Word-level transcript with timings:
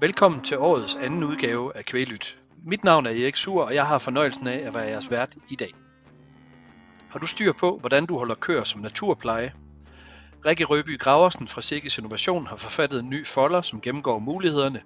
Velkommen 0.00 0.40
til 0.40 0.58
årets 0.58 0.96
anden 0.96 1.24
udgave 1.24 1.76
af 1.76 1.84
Kvælyt. 1.84 2.38
Mit 2.66 2.84
navn 2.84 3.06
er 3.06 3.10
Erik 3.10 3.36
Sur, 3.36 3.64
og 3.64 3.74
jeg 3.74 3.86
har 3.86 3.98
fornøjelsen 3.98 4.46
af 4.46 4.58
at 4.58 4.74
være 4.74 4.84
jeres 4.84 5.10
vært 5.10 5.34
i 5.48 5.54
dag. 5.54 5.74
Har 7.10 7.18
du 7.18 7.26
styr 7.26 7.52
på, 7.52 7.78
hvordan 7.78 8.06
du 8.06 8.18
holder 8.18 8.34
køer 8.34 8.64
som 8.64 8.80
naturpleje? 8.80 9.52
Rikke 10.46 10.64
Røby 10.64 10.98
Graversen 10.98 11.48
fra 11.48 11.62
Sikkes 11.62 11.98
Innovation 11.98 12.46
har 12.46 12.56
forfattet 12.56 13.00
en 13.00 13.10
ny 13.10 13.26
folder, 13.26 13.60
som 13.60 13.80
gennemgår 13.80 14.18
mulighederne 14.18 14.82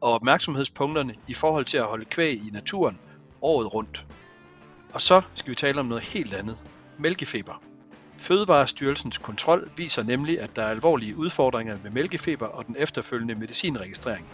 og 0.00 0.12
opmærksomhedspunkterne 0.12 1.14
i 1.28 1.34
forhold 1.34 1.64
til 1.64 1.78
at 1.78 1.84
holde 1.84 2.04
kvæg 2.04 2.32
i 2.32 2.50
naturen 2.52 2.98
året 3.42 3.74
rundt. 3.74 4.06
Og 4.94 5.00
så 5.00 5.22
skal 5.34 5.50
vi 5.50 5.54
tale 5.54 5.80
om 5.80 5.86
noget 5.86 6.02
helt 6.02 6.34
andet. 6.34 6.58
Mælkefeber. 6.98 7.71
Fødevarestyrelsens 8.22 9.18
kontrol 9.18 9.70
viser 9.76 10.02
nemlig, 10.02 10.40
at 10.40 10.56
der 10.56 10.62
er 10.62 10.68
alvorlige 10.68 11.16
udfordringer 11.16 11.78
med 11.82 11.90
mælkefeber 11.90 12.46
og 12.46 12.66
den 12.66 12.76
efterfølgende 12.78 13.34
medicinregistrering. 13.34 14.26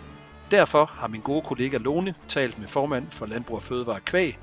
Derfor 0.50 0.84
har 0.84 1.08
min 1.08 1.20
gode 1.20 1.42
kollega 1.42 1.76
Lone 1.76 2.14
talt 2.28 2.58
med 2.58 2.68
formand 2.68 3.10
for 3.10 3.26
Landbrug 3.26 3.56
og 3.56 3.62
Fødevare 3.62 4.00
Kvæg, 4.00 4.38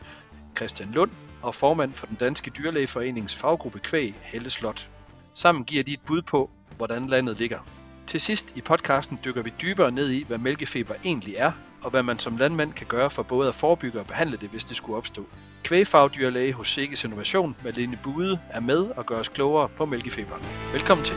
Christian 0.57 0.91
Lund, 0.91 1.11
og 1.41 1.55
formand 1.55 1.93
for 1.93 2.07
den 2.07 2.15
danske 2.15 2.51
dyrlægeforenings 2.51 3.35
faggruppe 3.35 3.79
Kvæg, 3.79 4.13
Helle 4.21 4.49
Slot. 4.49 4.89
Sammen 5.33 5.63
giver 5.63 5.83
de 5.83 5.93
et 5.93 6.01
bud 6.05 6.21
på, 6.21 6.49
hvordan 6.77 7.07
landet 7.07 7.39
ligger. 7.39 7.59
Til 8.07 8.21
sidst 8.21 8.57
i 8.57 8.61
podcasten 8.61 9.19
dykker 9.25 9.41
vi 9.41 9.53
dybere 9.61 9.91
ned 9.91 10.11
i, 10.11 10.23
hvad 10.23 10.37
mælkefeber 10.37 10.93
egentlig 11.03 11.35
er, 11.37 11.51
og 11.85 11.91
hvad 11.91 12.03
man 12.03 12.19
som 12.19 12.37
landmand 12.37 12.73
kan 12.73 12.87
gøre 12.87 13.09
for 13.09 13.23
både 13.23 13.47
at 13.47 13.55
forebygge 13.55 13.99
og 13.99 14.07
behandle 14.07 14.37
det, 14.37 14.49
hvis 14.49 14.63
det 14.63 14.77
skulle 14.77 14.97
opstå. 14.97 15.25
Kvægfagdyrlæge 15.63 16.53
hos 16.53 16.69
Sikkes 16.69 17.03
Innovation, 17.03 17.55
Malene 17.63 17.99
Bude, 18.03 18.39
er 18.49 18.59
med 18.59 18.77
og 18.77 19.05
gør 19.05 19.19
os 19.19 19.29
klogere 19.29 19.69
på 19.69 19.85
mælkefeber. 19.85 20.35
Velkommen 20.71 21.05
til. 21.05 21.15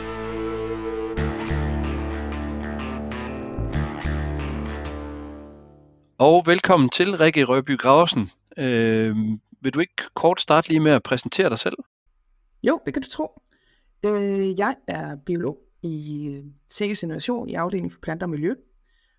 Og 6.17 6.43
velkommen 6.45 6.89
til, 6.89 7.17
Rikke 7.17 7.43
Røby 7.43 7.77
Graversen. 7.77 8.29
Øh, 8.57 9.15
vil 9.61 9.73
du 9.73 9.79
ikke 9.79 10.03
kort 10.13 10.41
starte 10.41 10.67
lige 10.69 10.79
med 10.79 10.91
at 10.91 11.03
præsentere 11.03 11.49
dig 11.49 11.59
selv? 11.59 11.77
Jo, 12.63 12.79
det 12.85 12.93
kan 12.93 13.03
du 13.03 13.09
tro. 13.09 13.41
Øh, 14.05 14.59
jeg 14.59 14.75
er 14.87 15.15
biolog 15.25 15.57
i 15.83 16.27
øh, 16.27 16.43
Sikkes 16.69 17.03
Innovation 17.03 17.49
i 17.49 17.53
afdelingen 17.53 17.91
for 17.91 17.99
planter 18.01 18.25
og 18.25 18.29
miljø, 18.29 18.55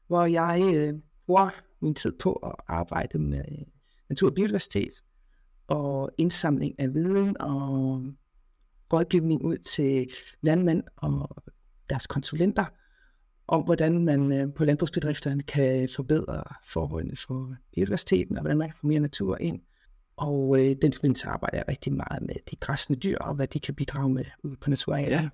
hvor 0.07 0.25
jeg 0.25 0.63
øh, 0.75 0.95
bruger 1.31 1.51
min 1.81 1.95
tid 1.95 2.13
på 2.13 2.33
at 2.33 2.55
arbejde 2.69 3.19
med 3.19 3.39
øh, 3.39 3.67
natur 4.09 4.29
og 4.29 4.35
biodiversitet 4.35 4.93
og 5.69 6.11
indsamling 6.19 6.81
af 6.81 6.95
viden 6.95 7.41
og 7.41 8.03
øh, 8.07 8.13
rådgivning 8.93 9.45
ud 9.45 9.57
til 9.59 10.11
landmænd 10.43 10.83
og 10.97 11.43
deres 11.91 12.07
konsulenter 12.07 12.65
om, 13.49 13.63
hvordan 13.63 14.05
man 14.05 14.33
øh, 14.33 14.55
på 14.55 14.65
landbrugsbedrifterne 14.65 15.43
kan 15.43 15.89
forbedre 15.97 16.43
forholdene 16.65 17.17
for 17.17 17.57
biodiversiteten, 17.75 18.37
og 18.37 18.43
hvordan 18.43 18.59
man 18.59 18.69
kan 18.69 18.77
få 18.81 18.87
mere 18.87 19.01
natur 19.01 19.37
ind. 19.41 19.61
Og 20.21 20.59
øh, 20.59 20.77
den 20.83 20.93
forbindelse 20.93 21.27
arbejder 21.27 21.57
jeg 21.57 21.65
rigtig 21.69 21.93
meget 21.93 22.23
med 22.23 22.35
de 22.51 22.57
græsne 22.57 22.97
dyr, 22.97 23.19
og 23.19 23.35
hvad 23.35 23.47
de 23.47 23.61
kan 23.61 23.75
bidrage 23.75 24.09
med 24.09 24.25
ude 24.45 24.57
på 24.57 24.71
naturarealerne. 24.71 25.23
Ja. 25.23 25.29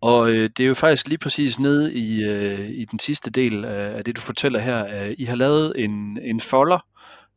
Og 0.00 0.30
øh, 0.30 0.50
det 0.56 0.60
er 0.60 0.66
jo 0.66 0.74
faktisk 0.74 1.08
lige 1.08 1.18
præcis 1.18 1.60
nede 1.60 1.94
i, 1.94 2.24
øh, 2.24 2.70
i 2.70 2.84
den 2.84 2.98
sidste 2.98 3.30
del 3.30 3.64
af, 3.64 3.96
af 3.96 4.04
det, 4.04 4.16
du 4.16 4.20
fortæller 4.20 4.58
her. 4.60 5.04
Øh, 5.04 5.14
I 5.18 5.24
har 5.24 5.36
lavet 5.36 5.84
en, 5.84 6.18
en 6.22 6.40
folder 6.40 6.86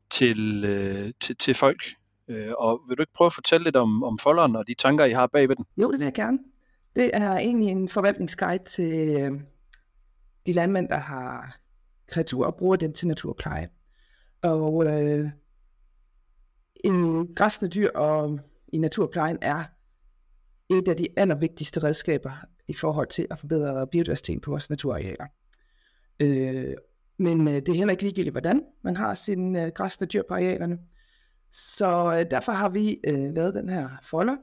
til, 0.10 0.66
øh, 0.66 1.14
til, 1.20 1.36
til 1.36 1.54
folk. 1.54 1.84
Øh, 2.30 2.52
og 2.58 2.82
vil 2.90 2.98
du 2.98 3.02
ikke 3.02 3.14
prøve 3.14 3.26
at 3.26 3.34
fortælle 3.34 3.64
lidt 3.64 3.76
om, 3.76 4.04
om 4.04 4.18
folderen 4.20 4.56
og 4.56 4.68
de 4.68 4.74
tanker, 4.74 5.06
I 5.06 5.12
har 5.12 5.28
bagved 5.28 5.56
den? 5.56 5.66
Jo, 5.78 5.92
det 5.92 6.00
vil 6.00 6.06
jeg 6.06 6.14
gerne. 6.14 6.40
Det 6.96 7.12
er 7.14 7.38
egentlig 7.38 7.68
en 7.68 7.90
forvaltningsguide 7.90 8.64
til 8.64 9.22
øh, 9.22 9.32
de 10.46 10.54
landmænd, 10.54 10.90
der 10.90 10.98
har 10.98 11.58
kreaturer 12.08 12.48
og 12.48 12.56
bruger 12.56 12.76
dem 12.76 12.94
til 12.94 13.08
naturpleje. 13.08 13.70
Og 14.42 14.86
øh, 14.86 15.30
en 16.84 17.28
græsne 17.36 17.68
dyr 17.68 17.90
og 17.96 18.40
i 18.74 18.78
naturplejen 18.78 19.38
er 19.42 19.64
et 20.70 20.88
af 20.88 20.98
de 20.98 21.08
allervigtigste 21.18 21.84
redskaber 21.84 22.32
i 22.68 22.74
forhold 22.74 23.08
til 23.08 23.28
at 23.32 23.40
forbedre 23.40 23.88
biodiversiteten 23.88 24.42
på 24.42 24.52
vores 24.52 24.70
naturarealer. 24.70 25.26
Øh, 26.20 26.74
men 27.20 27.48
øh, 27.48 27.54
det 27.54 27.70
er 27.70 27.74
heller 27.74 27.92
ikke 27.92 28.04
ligegyldigt, 28.04 28.34
hvordan 28.34 28.64
man 28.84 28.98
har 28.98 29.14
sine 29.14 29.66
øh, 29.66 29.72
græsne 29.76 30.08
dyr 30.08 30.22
på 30.28 30.34
arealerne. 30.34 30.78
Så 31.52 32.18
øh, 32.20 32.32
derfor 32.32 32.52
har 32.52 32.70
vi 32.70 33.00
øh, 33.08 33.34
lavet 33.36 33.54
den 33.54 33.70
her 33.70 33.90
folder, 34.04 34.36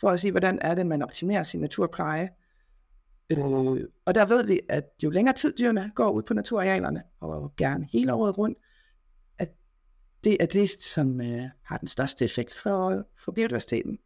for 0.00 0.10
at 0.10 0.20
se, 0.20 0.30
hvordan 0.30 0.58
er 0.62 0.74
det, 0.74 0.86
man 0.86 1.02
optimerer 1.02 1.42
sin 1.42 1.60
naturpleje. 1.60 2.28
Øh, 3.30 3.38
og 4.06 4.14
der 4.14 4.26
ved 4.26 4.46
vi, 4.46 4.60
at 4.68 4.84
jo 5.02 5.10
længere 5.10 5.36
tid 5.36 5.54
dyrene 5.58 5.92
går 5.94 6.10
ud 6.10 6.22
på 6.22 6.34
naturarealerne, 6.34 7.02
og 7.20 7.56
gerne 7.56 7.88
hele 7.92 8.14
året 8.14 8.38
rundt, 8.38 8.58
det 10.24 10.36
er 10.40 10.46
det, 10.46 10.70
som 10.82 11.20
øh, 11.20 11.42
har 11.64 11.76
den 11.78 11.88
største 11.88 12.24
effekt 12.24 12.54
for, 12.54 13.04
for 13.24 13.32
biodiversiteten. 13.32 13.98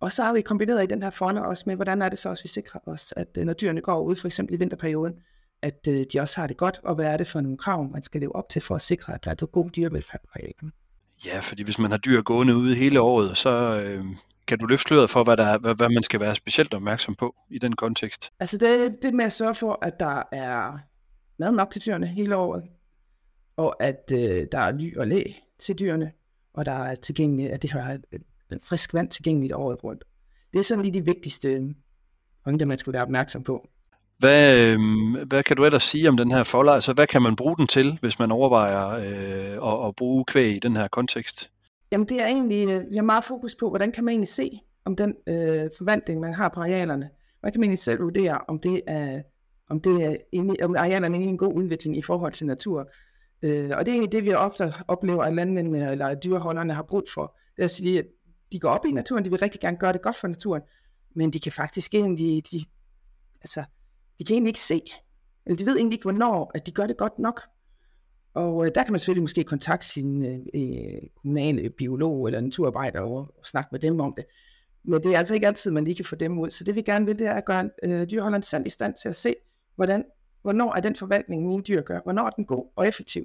Og 0.00 0.12
så 0.12 0.22
har 0.22 0.32
vi 0.32 0.40
kombineret 0.40 0.82
i 0.82 0.86
den 0.86 1.02
her 1.02 1.10
folder 1.10 1.42
også 1.42 1.64
med, 1.66 1.76
hvordan 1.76 2.02
er 2.02 2.08
det 2.08 2.18
så 2.18 2.28
også, 2.28 2.42
vi 2.42 2.48
sikrer 2.48 2.80
os, 2.86 3.14
at 3.16 3.28
øh, 3.38 3.44
når 3.44 3.52
dyrene 3.52 3.80
går 3.80 4.02
ud, 4.02 4.16
for 4.16 4.28
eksempel 4.28 4.54
i 4.54 4.58
vinterperioden, 4.58 5.14
at 5.62 5.86
øh, 5.88 6.06
de 6.12 6.20
også 6.20 6.40
har 6.40 6.46
det 6.46 6.56
godt, 6.56 6.80
og 6.84 6.94
hvad 6.94 7.06
er 7.06 7.16
det 7.16 7.26
for 7.26 7.40
nogle 7.40 7.58
krav, 7.58 7.90
man 7.92 8.02
skal 8.02 8.20
leve 8.20 8.36
op 8.36 8.48
til 8.48 8.62
for 8.62 8.74
at 8.74 8.82
sikre, 8.82 9.14
at 9.14 9.24
der 9.24 9.30
er 9.30 9.46
god 9.46 9.70
dyrevelfærd 9.70 10.20
på 10.20 10.30
arealen. 10.34 10.72
Ja, 11.26 11.38
fordi 11.38 11.62
hvis 11.62 11.78
man 11.78 11.90
har 11.90 11.98
dyr 11.98 12.22
gående 12.22 12.56
ude 12.56 12.74
hele 12.74 13.00
året, 13.00 13.36
så 13.36 13.80
øh, 13.80 14.04
kan 14.46 14.58
du 14.58 14.66
løfte 14.66 14.88
sløret 14.88 15.10
for, 15.10 15.24
hvad, 15.24 15.36
der 15.36 15.44
er, 15.44 15.58
hvad, 15.58 15.74
hvad 15.74 15.88
man 15.88 16.02
skal 16.02 16.20
være 16.20 16.34
specielt 16.34 16.74
opmærksom 16.74 17.14
på 17.14 17.34
i 17.50 17.58
den 17.58 17.72
kontekst? 17.72 18.32
Altså 18.40 18.58
det, 18.58 18.96
det 19.02 19.14
med 19.14 19.24
at 19.24 19.32
sørge 19.32 19.54
for, 19.54 19.78
at 19.82 20.00
der 20.00 20.22
er 20.32 20.78
mad 21.38 21.52
nok 21.52 21.70
til 21.70 21.82
dyrene 21.86 22.06
hele 22.06 22.36
året, 22.36 22.62
og 23.56 23.82
at 23.82 24.12
øh, 24.12 24.46
der 24.52 24.58
er 24.58 24.72
ly 24.72 24.96
og 24.96 25.06
læ 25.06 25.22
til 25.58 25.78
dyrene, 25.78 26.12
og 26.54 26.64
der 26.66 26.72
er 26.72 26.94
tilgængeligt, 26.94 27.50
at 27.50 27.62
det 27.62 27.70
har 27.70 27.98
frisk 28.62 28.94
vand 28.94 29.08
tilgængeligt 29.10 29.54
året 29.54 29.84
rundt. 29.84 30.04
Det 30.52 30.58
er 30.58 30.62
sådan 30.62 30.82
lige 30.84 30.94
de 30.94 31.04
vigtigste 31.04 31.74
punkter, 32.44 32.66
man 32.66 32.78
skal 32.78 32.92
være 32.92 33.02
opmærksom 33.02 33.42
på. 33.42 33.68
Hvad, 34.18 34.66
øh, 34.66 34.78
hvad 35.26 35.42
kan 35.42 35.56
du 35.56 35.64
ellers 35.64 35.82
sige 35.82 36.08
om 36.08 36.16
den 36.16 36.30
her 36.30 36.42
folder? 36.42 36.72
Altså, 36.72 36.92
hvad 36.92 37.06
kan 37.06 37.22
man 37.22 37.36
bruge 37.36 37.56
den 37.56 37.66
til, 37.66 37.98
hvis 38.00 38.18
man 38.18 38.32
overvejer 38.32 38.88
øh, 38.88 39.72
at, 39.72 39.88
at 39.88 39.96
bruge 39.96 40.24
kvæg 40.24 40.56
i 40.56 40.58
den 40.58 40.76
her 40.76 40.88
kontekst? 40.88 41.50
Jamen, 41.92 42.08
det 42.08 42.22
er 42.22 42.26
egentlig, 42.26 42.68
øh, 42.68 42.90
vi 42.90 42.96
har 42.96 43.02
meget 43.02 43.24
fokus 43.24 43.54
på, 43.54 43.68
hvordan 43.68 43.92
kan 43.92 44.04
man 44.04 44.12
egentlig 44.12 44.28
se, 44.28 44.60
om 44.84 44.96
den 44.96 45.14
øh, 45.26 45.70
forvandling, 45.78 46.20
man 46.20 46.34
har 46.34 46.48
på 46.48 46.60
arealerne, 46.60 47.10
hvordan 47.40 47.52
kan 47.52 47.60
man 47.60 47.64
egentlig 47.64 47.78
selv 47.78 48.00
vurdere, 48.00 48.38
om 48.48 48.58
det 48.58 48.82
er, 48.86 49.22
om 49.70 49.80
det 49.80 50.04
er 50.04 50.16
inde, 50.32 50.56
om 50.62 50.76
arealerne 50.76 51.16
er 51.16 51.20
en 51.20 51.38
god 51.38 51.54
udvikling 51.54 51.98
i 51.98 52.02
forhold 52.02 52.32
til 52.32 52.46
natur. 52.46 52.90
Øh, 53.42 53.70
og 53.76 53.86
det 53.86 53.92
er 53.92 53.94
egentlig 53.94 54.12
det, 54.12 54.24
vi 54.24 54.32
ofte 54.32 54.74
oplever, 54.88 55.22
at 55.22 55.34
landmændene 55.34 55.90
eller 55.90 56.14
dyreholderne 56.14 56.72
har 56.72 56.82
brug 56.82 57.04
for. 57.14 57.36
Det 57.56 57.62
er 57.62 57.64
at 57.64 57.70
sige, 57.70 57.98
at 57.98 58.06
de 58.52 58.60
går 58.60 58.68
op 58.68 58.86
i 58.86 58.92
naturen, 58.92 59.24
de 59.24 59.30
vil 59.30 59.38
rigtig 59.38 59.60
gerne 59.60 59.76
gøre 59.76 59.92
det 59.92 60.02
godt 60.02 60.16
for 60.16 60.28
naturen, 60.28 60.62
men 61.14 61.30
de 61.30 61.40
kan 61.40 61.52
faktisk 61.52 61.94
egentlig, 61.94 62.42
de, 62.50 62.64
altså, 63.40 63.64
de 64.18 64.24
kan 64.24 64.34
egentlig 64.34 64.50
ikke 64.50 64.60
se, 64.60 64.82
eller 65.46 65.56
de 65.56 65.66
ved 65.66 65.76
egentlig 65.76 65.96
ikke, 65.96 66.04
hvornår 66.04 66.50
at 66.54 66.66
de 66.66 66.72
gør 66.72 66.86
det 66.86 66.96
godt 66.96 67.18
nok. 67.18 67.42
Og 68.34 68.66
øh, 68.66 68.72
der 68.74 68.82
kan 68.82 68.92
man 68.92 68.98
selvfølgelig 68.98 69.22
måske 69.22 69.44
kontakte 69.44 69.86
sin 69.86 70.26
øh, 70.26 70.38
øh 70.54 71.00
kommunale 71.16 71.70
biolog 71.70 72.26
eller 72.26 72.40
naturarbejder 72.40 73.00
og, 73.00 73.16
og 73.16 73.46
snakke 73.46 73.68
med 73.72 73.80
dem 73.80 74.00
om 74.00 74.14
det. 74.16 74.24
Men 74.84 75.02
det 75.02 75.14
er 75.14 75.18
altså 75.18 75.34
ikke 75.34 75.46
altid, 75.46 75.70
man 75.70 75.84
lige 75.84 75.94
kan 75.94 76.04
få 76.04 76.16
dem 76.16 76.38
ud. 76.38 76.50
Så 76.50 76.64
det 76.64 76.74
vi 76.74 76.82
gerne 76.82 77.06
vil, 77.06 77.18
det 77.18 77.26
er 77.26 77.32
at 77.32 77.44
gøre 77.44 77.70
øh, 77.82 78.10
dyreholderen 78.10 78.42
selv 78.42 78.66
i 78.66 78.70
stand 78.70 78.94
til 79.02 79.08
at 79.08 79.16
se, 79.16 79.34
hvordan, 79.76 80.04
hvornår 80.46 80.74
er 80.74 80.80
den 80.80 80.96
forvaltning, 80.96 81.46
mine 81.46 81.62
dyr 81.62 81.82
gør, 81.82 82.00
hvornår 82.02 82.26
er 82.26 82.30
den 82.30 82.44
god 82.44 82.72
og 82.76 82.88
effektiv. 82.88 83.24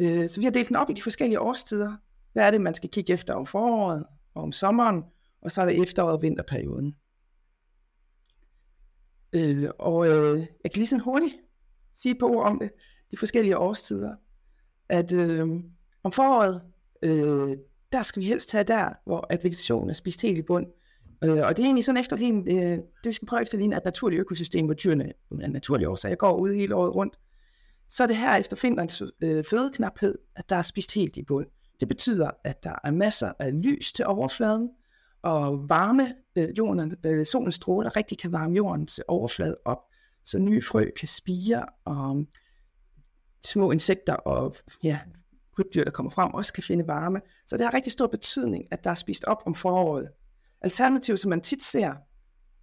Øh, 0.00 0.28
så 0.28 0.40
vi 0.40 0.44
har 0.44 0.50
delt 0.50 0.68
den 0.68 0.76
op 0.76 0.90
i 0.90 0.92
de 0.92 1.02
forskellige 1.02 1.40
årstider. 1.40 1.96
Hvad 2.32 2.46
er 2.46 2.50
det, 2.50 2.60
man 2.60 2.74
skal 2.74 2.90
kigge 2.90 3.12
efter 3.12 3.34
om 3.34 3.46
foråret 3.46 4.06
og 4.34 4.42
om 4.42 4.52
sommeren, 4.52 5.02
og 5.42 5.50
så 5.50 5.62
er 5.62 5.66
det 5.66 5.82
efteråret 5.82 6.12
og 6.12 6.22
vinterperioden. 6.22 6.96
Øh, 9.32 9.70
og 9.78 10.08
øh, 10.08 10.38
jeg 10.38 10.70
kan 10.70 10.78
lige 10.78 10.86
sådan 10.86 11.04
hurtigt 11.04 11.36
sige 11.94 12.12
et 12.12 12.18
par 12.20 12.26
ord 12.26 12.46
om 12.46 12.58
det, 12.58 12.70
de 13.10 13.16
forskellige 13.16 13.58
årstider. 13.58 14.16
At 14.88 15.12
øh, 15.12 15.48
om 16.02 16.12
foråret, 16.12 16.62
øh, 17.02 17.56
der 17.92 18.02
skal 18.02 18.22
vi 18.22 18.26
helst 18.26 18.48
tage 18.48 18.64
der, 18.64 18.92
hvor 19.04 19.26
at 19.30 19.44
vegetationen 19.44 19.90
er 19.90 19.94
spist 19.94 20.22
helt 20.22 20.38
i 20.38 20.42
bund. 20.42 20.66
Øh, 21.24 21.30
og 21.30 21.56
det 21.56 21.62
er 21.62 21.66
egentlig 21.66 21.84
sådan 21.84 22.00
efter 22.00 22.16
efterlign, 22.16 22.48
øh, 22.48 22.78
det 22.78 23.06
vi 23.06 23.12
skal 23.12 23.28
prøve 23.28 23.42
efter 23.42 23.54
efterligne 23.54 23.76
at 23.76 23.84
naturligt 23.84 24.20
økosystem, 24.20 24.64
hvor 24.64 24.74
dyrene 24.74 25.12
øh, 25.32 25.38
af 25.42 25.50
naturlige 25.50 25.88
årsager 25.88 26.16
går 26.16 26.36
ud 26.36 26.54
hele 26.54 26.74
året 26.74 26.94
rundt. 26.94 27.18
Så 27.90 28.02
er 28.02 28.06
det 28.06 28.16
her 28.16 28.36
efter 28.36 28.56
Finlands 28.56 29.02
øh, 29.22 29.44
fødeknaphed, 29.44 30.14
at 30.36 30.48
der 30.48 30.56
er 30.56 30.62
spist 30.62 30.94
helt 30.94 31.16
i 31.16 31.22
bund. 31.22 31.46
Det 31.80 31.88
betyder, 31.88 32.30
at 32.44 32.64
der 32.64 32.74
er 32.84 32.90
masser 32.90 33.32
af 33.38 33.62
lys 33.62 33.92
til 33.92 34.06
overfladen, 34.06 34.70
og 35.22 35.68
varme 35.68 36.14
øh, 36.36 36.48
jorden, 36.58 36.96
øh, 37.06 37.26
solens 37.26 37.54
stråler 37.54 37.96
rigtig 37.96 38.18
kan 38.18 38.32
varme 38.32 38.54
jordens 38.54 39.00
overflade 39.08 39.56
op, 39.64 39.78
så 40.24 40.38
nye 40.38 40.62
frø 40.62 40.86
kan 40.98 41.08
spire, 41.08 41.66
og 41.84 42.16
mm, 42.16 42.26
små 43.44 43.70
insekter 43.70 44.14
og 44.14 44.54
ja, 44.82 45.00
krybdyr, 45.56 45.84
der 45.84 45.90
kommer 45.90 46.10
frem, 46.10 46.34
også 46.34 46.52
kan 46.52 46.62
finde 46.62 46.86
varme. 46.86 47.20
Så 47.46 47.56
det 47.56 47.66
har 47.66 47.74
rigtig 47.74 47.92
stor 47.92 48.06
betydning, 48.06 48.64
at 48.70 48.84
der 48.84 48.90
er 48.90 48.94
spist 48.94 49.24
op 49.24 49.42
om 49.46 49.54
foråret. 49.54 50.08
Alternativ, 50.62 51.16
som 51.16 51.28
man 51.28 51.40
tit 51.40 51.62
ser, 51.62 51.94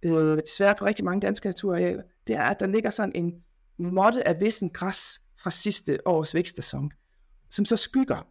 øh, 0.02 0.38
desværre 0.46 0.74
på 0.78 0.84
rigtig 0.84 1.04
mange 1.04 1.20
danske 1.20 1.48
naturarealer, 1.48 2.02
det 2.26 2.36
er, 2.36 2.42
at 2.42 2.60
der 2.60 2.66
ligger 2.66 2.90
sådan 2.90 3.12
en 3.14 3.32
måtte 3.78 4.28
af 4.28 4.40
vissen 4.40 4.70
græs 4.70 5.20
fra 5.42 5.50
sidste 5.50 5.98
års 6.06 6.34
vækstsæson, 6.34 6.90
som 7.50 7.64
så 7.64 7.76
skygger 7.76 8.26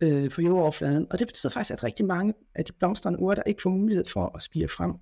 øh, 0.00 0.30
for 0.30 0.42
jordoverfladen. 0.42 1.06
Og 1.10 1.18
det 1.18 1.26
betyder 1.26 1.52
faktisk, 1.52 1.72
at 1.72 1.84
rigtig 1.84 2.06
mange 2.06 2.34
af 2.54 2.64
de 2.64 2.72
blomstrende 2.72 3.18
urter 3.18 3.42
ikke 3.42 3.62
får 3.62 3.70
mulighed 3.70 4.04
for 4.04 4.36
at 4.36 4.42
spire 4.42 4.68
frem. 4.68 4.94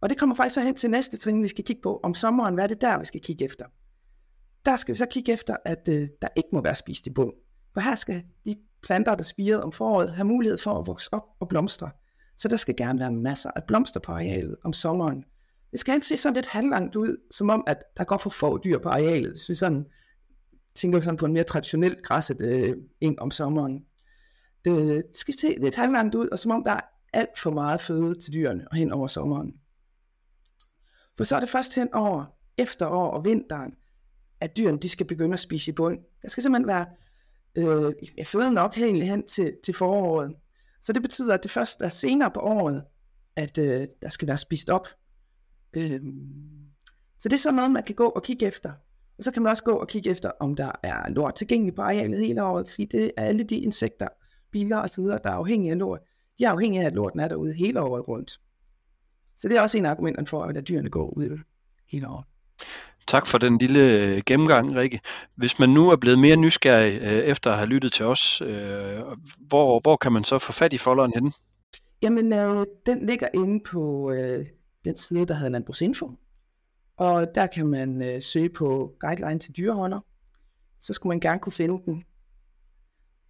Og 0.00 0.10
det 0.10 0.18
kommer 0.18 0.34
faktisk 0.36 0.54
så 0.54 0.60
hen 0.60 0.74
til 0.74 0.90
næste 0.90 1.16
trin, 1.16 1.42
vi 1.42 1.48
skal 1.48 1.64
kigge 1.64 1.82
på. 1.82 2.00
Om 2.02 2.14
sommeren, 2.14 2.54
hvad 2.54 2.64
er 2.64 2.68
det 2.68 2.80
der, 2.80 2.98
vi 2.98 3.04
skal 3.04 3.20
kigge 3.20 3.44
efter? 3.44 3.66
Der 4.64 4.76
skal 4.76 4.94
vi 4.94 4.98
så 4.98 5.06
kigge 5.06 5.32
efter, 5.32 5.56
at 5.64 5.88
øh, 5.88 6.08
der 6.22 6.28
ikke 6.36 6.48
må 6.52 6.62
være 6.62 6.74
spist 6.74 7.06
i 7.06 7.10
bund. 7.10 7.32
For 7.74 7.80
her 7.80 7.94
skal 7.94 8.22
de 8.44 8.56
planter, 8.82 9.14
der 9.14 9.22
spirer 9.22 9.58
om 9.58 9.72
foråret, 9.72 10.14
have 10.14 10.24
mulighed 10.24 10.58
for 10.58 10.78
at 10.78 10.86
vokse 10.86 11.08
op 11.12 11.22
og 11.40 11.48
blomstre. 11.48 11.90
Så 12.36 12.48
der 12.48 12.56
skal 12.56 12.76
gerne 12.76 13.00
være 13.00 13.12
masser 13.12 13.50
af 13.56 13.64
blomster 13.64 14.00
på 14.00 14.12
arealet 14.12 14.56
om 14.64 14.72
sommeren. 14.72 15.24
Det 15.70 15.80
skal 15.80 15.92
altid 15.92 16.16
se 16.16 16.22
sådan 16.22 16.34
lidt 16.34 16.46
halvlangt 16.46 16.96
ud, 16.96 17.16
som 17.30 17.50
om, 17.50 17.64
at 17.66 17.82
der 17.96 18.04
går 18.04 18.18
for 18.18 18.30
få 18.30 18.58
dyr 18.64 18.78
på 18.78 18.88
arealet, 18.88 19.30
hvis 19.30 19.48
vi 19.48 19.54
sådan 19.54 19.86
tænker 20.74 21.00
sådan 21.00 21.16
på 21.16 21.26
en 21.26 21.32
mere 21.32 21.44
traditionel 21.44 21.96
græsset 22.02 22.42
øh, 22.42 23.12
om 23.18 23.30
sommeren. 23.30 23.84
Øh, 24.66 24.74
det 24.74 25.04
skal 25.14 25.34
se 25.40 25.56
lidt 25.60 25.76
halvlangt 25.76 26.14
ud, 26.14 26.28
og 26.28 26.38
som 26.38 26.50
om 26.50 26.64
der 26.64 26.72
er 26.72 26.80
alt 27.12 27.38
for 27.38 27.50
meget 27.50 27.80
føde 27.80 28.14
til 28.20 28.32
dyrene 28.32 28.64
og 28.70 28.76
hen 28.76 28.92
over 28.92 29.06
sommeren. 29.06 29.54
For 31.16 31.24
så 31.24 31.36
er 31.36 31.40
det 31.40 31.48
først 31.48 31.74
hen 31.74 31.94
over 31.94 32.24
efterår 32.58 33.10
og 33.10 33.24
vinteren, 33.24 33.72
at 34.40 34.56
dyrene 34.56 34.78
de 34.78 34.88
skal 34.88 35.06
begynde 35.06 35.32
at 35.32 35.40
spise 35.40 35.70
i 35.70 35.74
bund. 35.74 35.98
Der 36.22 36.28
skal 36.28 36.42
simpelthen 36.42 36.68
være 36.68 36.86
øh, 37.56 38.26
føde 38.26 38.52
nok 38.52 38.78
egentlig 38.78 39.08
hen 39.08 39.26
til, 39.26 39.56
til 39.64 39.74
foråret. 39.74 40.34
Så 40.84 40.92
det 40.92 41.02
betyder, 41.02 41.34
at 41.34 41.42
det 41.42 41.50
først 41.50 41.80
er 41.80 41.88
senere 41.88 42.30
på 42.30 42.40
året, 42.40 42.84
at 43.36 43.58
øh, 43.58 43.86
der 44.02 44.08
skal 44.08 44.28
være 44.28 44.38
spist 44.38 44.70
op. 44.70 44.86
Øh, 45.76 46.00
så 47.18 47.28
det 47.28 47.32
er 47.32 47.38
sådan 47.38 47.54
noget, 47.54 47.70
man 47.70 47.82
kan 47.82 47.94
gå 47.94 48.06
og 48.06 48.22
kigge 48.22 48.46
efter. 48.46 48.72
Og 49.18 49.24
så 49.24 49.30
kan 49.30 49.42
man 49.42 49.50
også 49.50 49.64
gå 49.64 49.72
og 49.72 49.88
kigge 49.88 50.10
efter, 50.10 50.30
om 50.40 50.54
der 50.56 50.72
er 50.82 51.08
lort 51.08 51.34
tilgængeligt 51.34 51.76
på 51.76 51.82
arealet 51.82 52.26
hele 52.26 52.44
året, 52.44 52.68
fordi 52.68 52.84
det 52.84 53.12
er 53.16 53.22
alle 53.22 53.44
de 53.44 53.56
insekter, 53.56 54.08
biler 54.50 54.76
og 54.76 54.90
så 54.90 55.00
videre, 55.00 55.18
der 55.24 55.30
er 55.30 55.34
afhængige 55.34 55.72
af 55.72 55.78
lort. 55.78 56.00
De 56.38 56.44
er 56.44 56.50
afhængige 56.50 56.82
af, 56.82 56.86
at 56.86 56.92
lorten 56.92 57.20
er 57.20 57.28
derude 57.28 57.52
hele 57.52 57.80
året 57.80 58.08
rundt. 58.08 58.40
Så 59.36 59.48
det 59.48 59.56
er 59.56 59.60
også 59.60 59.78
en 59.78 59.86
af 59.86 59.90
argumenterne 59.90 60.26
for, 60.26 60.42
at 60.42 60.68
dyrene 60.68 60.90
går 60.90 61.10
ud 61.10 61.38
hele 61.88 62.08
året. 62.08 62.24
Tak 63.06 63.26
for 63.26 63.38
den 63.38 63.58
lille 63.58 63.80
øh, 63.80 64.22
gennemgang, 64.26 64.76
Rikke. 64.76 65.00
Hvis 65.36 65.58
man 65.58 65.68
nu 65.68 65.90
er 65.90 65.96
blevet 65.96 66.18
mere 66.18 66.36
nysgerrig 66.36 67.00
øh, 67.00 67.12
efter 67.12 67.50
at 67.50 67.56
have 67.56 67.68
lyttet 67.68 67.92
til 67.92 68.06
os, 68.06 68.40
øh, 68.40 69.00
hvor, 69.38 69.80
hvor 69.80 69.96
kan 69.96 70.12
man 70.12 70.24
så 70.24 70.38
få 70.38 70.52
fat 70.52 70.72
i 70.72 70.78
folderen 70.78 71.12
henne? 71.14 71.32
Jamen, 72.02 72.32
øh, 72.32 72.66
den 72.86 73.06
ligger 73.06 73.28
inde 73.34 73.64
på 73.70 74.10
øh, 74.10 74.46
den 74.84 74.96
side, 74.96 75.26
der 75.26 75.34
hedder 75.34 75.50
Landbrugsinfo. 75.50 76.10
Og 76.96 77.34
der 77.34 77.46
kan 77.46 77.66
man 77.66 78.02
øh, 78.02 78.22
søge 78.22 78.48
på 78.48 78.92
guideline 79.00 79.38
til 79.38 79.56
dyrehånder. 79.56 80.00
Så 80.80 80.92
skulle 80.92 81.10
man 81.10 81.20
gerne 81.20 81.40
kunne 81.40 81.52
finde 81.52 81.82
den. 81.84 82.04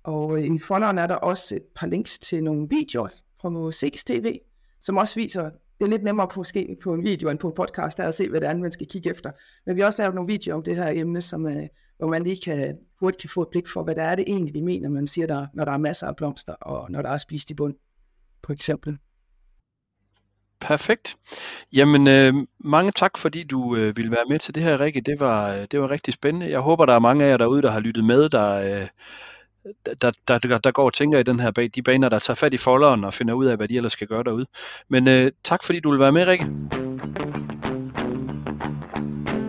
Og 0.04 0.38
øh, 0.38 0.44
i 0.44 0.58
folderen 0.58 0.98
er 0.98 1.06
der 1.06 1.14
også 1.14 1.56
et 1.56 1.62
par 1.76 1.86
links 1.86 2.18
til 2.18 2.44
nogle 2.44 2.68
videoer 2.70 3.08
fra 3.40 3.48
Musiks 3.48 4.04
TV, 4.04 4.38
som 4.80 4.96
også 4.96 5.14
viser 5.14 5.50
det 5.84 5.92
er 5.92 5.96
lidt 5.96 6.04
nemmere 6.04 6.28
på, 6.28 6.40
måske 6.40 6.76
på 6.82 6.94
en 6.94 7.04
video 7.04 7.28
end 7.28 7.38
på 7.38 7.48
en 7.48 7.54
podcast, 7.56 7.98
der 7.98 8.08
at 8.08 8.14
se, 8.14 8.28
hvad 8.28 8.40
det 8.40 8.48
er, 8.48 8.54
man 8.54 8.72
skal 8.72 8.86
kigge 8.86 9.10
efter. 9.10 9.31
Men 9.66 9.76
vi 9.76 9.81
har 9.81 9.86
også 9.86 10.02
lavet 10.02 10.14
nogle 10.14 10.32
videoer 10.32 10.56
om 10.56 10.62
det 10.62 10.76
her 10.76 10.90
emne, 10.94 11.20
som, 11.20 11.46
øh, 11.46 11.66
hvor 11.98 12.08
man 12.08 12.25
lige 12.25 12.40
kan, 12.44 12.78
hurtigt 13.00 13.20
kan 13.20 13.31
få 13.31 13.42
et 13.42 13.48
blik 13.50 13.69
for, 13.69 13.84
hvad 13.84 13.94
det 13.94 14.02
er 14.02 14.14
det 14.14 14.25
egentlig, 14.28 14.54
vi 14.54 14.60
mener, 14.60 14.88
man 14.88 15.06
siger, 15.06 15.26
der, 15.26 15.46
når 15.54 15.64
der 15.64 15.72
er 15.72 15.78
masser 15.78 16.06
af 16.06 16.16
blomster, 16.16 16.52
og 16.52 16.90
når 16.90 17.02
der 17.02 17.10
er 17.10 17.19
spist 17.19 17.50
i 17.50 17.54
bund, 17.54 17.75
på 18.42 18.52
eksempel. 18.52 18.98
Perfekt. 20.60 21.16
Jamen, 21.75 22.08
øh, 22.08 22.34
mange 22.64 22.92
tak, 22.92 23.19
fordi 23.19 23.42
du 23.42 23.76
øh, 23.76 23.96
ville 23.96 24.10
være 24.10 24.25
med 24.28 24.38
til 24.38 24.54
det 24.54 24.62
her, 24.62 24.81
Rikke. 24.81 25.00
Det 25.00 25.20
var, 25.20 25.54
øh, 25.54 25.66
det 25.70 25.81
var 25.81 25.90
rigtig 25.90 26.14
spændende. 26.14 26.50
Jeg 26.50 26.60
håber, 26.60 26.86
der 26.86 26.94
er 26.94 26.98
mange 26.98 27.25
af 27.25 27.31
jer 27.31 27.36
derude, 27.36 27.62
der 27.62 27.70
har 27.70 27.81
lyttet 27.81 28.04
med, 28.04 28.28
der, 28.28 28.81
øh, 28.81 28.88
der, 29.87 30.12
der, 30.28 30.38
der, 30.38 30.58
der 30.58 30.70
går 30.70 30.84
og 30.84 30.93
tænker 30.93 31.19
i 31.19 31.22
den 31.22 31.40
her 31.40 31.50
bag, 31.50 31.70
de 31.75 31.82
baner, 31.82 32.08
der 32.08 32.19
tager 32.19 32.34
fat 32.34 32.55
i 32.55 32.56
folderen 32.56 33.05
og 33.05 33.12
finder 33.12 33.34
ud 33.34 33.46
af, 33.46 33.56
hvad 33.56 33.69
de 33.69 33.76
ellers 33.76 33.93
skal 33.93 34.06
gøre 34.06 34.22
derude. 34.25 34.46
Men 34.88 35.08
øh, 35.08 35.32
tak 35.44 35.62
fordi 35.62 35.81
du 35.81 35.90
vil 35.90 36.00
være 36.00 36.12
med, 36.12 36.26
Rikke. 36.26 36.44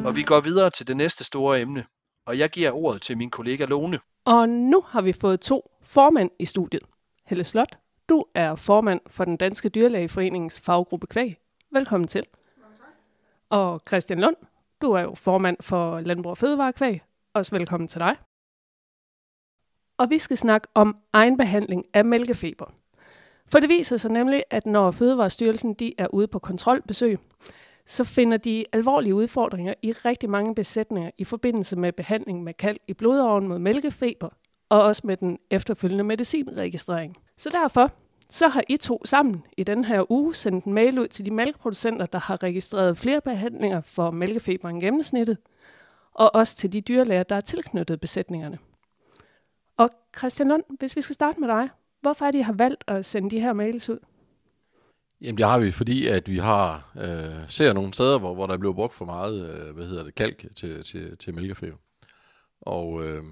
Og 0.05 0.15
vi 0.15 0.21
går 0.21 0.41
videre 0.41 0.69
til 0.69 0.87
det 0.87 0.97
næste 0.97 1.23
store 1.23 1.61
emne, 1.61 1.85
og 2.25 2.37
jeg 2.37 2.49
giver 2.49 2.71
ordet 2.71 3.01
til 3.01 3.17
min 3.17 3.29
kollega 3.29 3.65
Lone. 3.65 3.99
Og 4.25 4.49
nu 4.49 4.83
har 4.87 5.01
vi 5.01 5.13
fået 5.13 5.39
to 5.39 5.71
formænd 5.83 6.29
i 6.39 6.45
studiet. 6.45 6.83
Helle 7.25 7.43
Slot, 7.43 7.77
du 8.09 8.25
er 8.35 8.55
formand 8.55 9.01
for 9.07 9.25
den 9.25 9.37
Danske 9.37 9.69
Dyrlægeforeningens 9.69 10.59
faggruppe 10.59 11.07
Kvæg. 11.07 11.37
Velkommen 11.71 12.07
til. 12.07 12.23
Og 13.49 13.81
Christian 13.87 14.19
Lund, 14.19 14.35
du 14.81 14.91
er 14.91 15.01
jo 15.01 15.15
formand 15.15 15.57
for 15.61 15.99
Landbrug 15.99 16.29
og 16.29 16.37
Fødevarekvæg. 16.37 17.01
Også 17.33 17.51
velkommen 17.51 17.87
til 17.87 17.99
dig 17.99 18.15
og 19.97 20.09
vi 20.09 20.19
skal 20.19 20.37
snakke 20.37 20.67
om 20.73 20.97
egenbehandling 21.13 21.85
af 21.93 22.05
mælkefeber. 22.05 22.65
For 23.47 23.59
det 23.59 23.69
viser 23.69 23.97
sig 23.97 24.11
nemlig, 24.11 24.43
at 24.49 24.65
når 24.65 24.91
Fødevarestyrelsen 24.91 25.73
de 25.73 25.93
er 25.97 26.07
ude 26.13 26.27
på 26.27 26.39
kontrolbesøg, 26.39 27.19
så 27.85 28.03
finder 28.03 28.37
de 28.37 28.65
alvorlige 28.73 29.15
udfordringer 29.15 29.73
i 29.81 29.91
rigtig 29.91 30.29
mange 30.29 30.55
besætninger 30.55 31.11
i 31.17 31.23
forbindelse 31.23 31.75
med 31.75 31.91
behandling 31.91 32.43
med 32.43 32.53
kalk 32.53 32.81
i 32.87 32.93
blodåren 32.93 33.47
mod 33.47 33.59
mælkefeber, 33.59 34.29
og 34.69 34.81
også 34.81 35.01
med 35.05 35.17
den 35.17 35.39
efterfølgende 35.51 36.03
medicinregistrering. 36.03 37.17
Så 37.37 37.49
derfor 37.49 37.91
så 38.29 38.47
har 38.47 38.63
I 38.67 38.77
to 38.77 39.05
sammen 39.05 39.43
i 39.57 39.63
den 39.63 39.85
her 39.85 40.11
uge 40.11 40.35
sendt 40.35 40.65
en 40.65 40.73
mail 40.73 40.99
ud 40.99 41.07
til 41.07 41.25
de 41.25 41.31
mælkeproducenter, 41.31 42.05
der 42.05 42.19
har 42.19 42.43
registreret 42.43 42.97
flere 42.97 43.21
behandlinger 43.21 43.81
for 43.81 44.11
mælkefeber 44.11 44.69
end 44.69 44.81
gennemsnittet, 44.81 45.37
og 46.13 46.35
også 46.35 46.57
til 46.57 46.73
de 46.73 46.81
dyrlæger, 46.81 47.23
der 47.23 47.35
er 47.35 47.41
tilknyttet 47.41 48.01
besætningerne. 48.01 48.57
Christian 50.17 50.47
Lund, 50.47 50.63
hvis 50.79 50.95
vi 50.95 51.01
skal 51.01 51.13
starte 51.13 51.39
med 51.39 51.47
dig, 51.47 51.69
hvorfor 52.01 52.25
er 52.25 52.31
det, 52.31 52.39
I 52.39 52.41
har 52.41 52.53
valgt 52.53 52.83
at 52.87 53.05
sende 53.05 53.29
de 53.29 53.39
her 53.39 53.53
mails 53.53 53.89
ud? 53.89 53.99
Jamen 55.21 55.37
det 55.37 55.45
har 55.45 55.59
vi, 55.59 55.71
fordi 55.71 56.07
at 56.07 56.29
vi 56.29 56.37
har 56.37 56.91
øh, 56.97 57.49
ser 57.49 57.73
nogle 57.73 57.93
steder, 57.93 58.19
hvor, 58.19 58.33
hvor 58.33 58.47
der 58.47 58.57
bliver 58.57 58.73
brugt 58.73 58.93
for 58.93 59.05
meget 59.05 59.49
øh, 59.49 59.75
hvad 59.75 59.85
hedder 59.87 60.03
det, 60.03 60.15
kalk 60.15 60.55
til, 60.55 60.83
til, 60.83 61.17
til 61.17 61.35
mælkefeber. 61.35 61.77
Og 62.61 63.05
øh, 63.05 63.23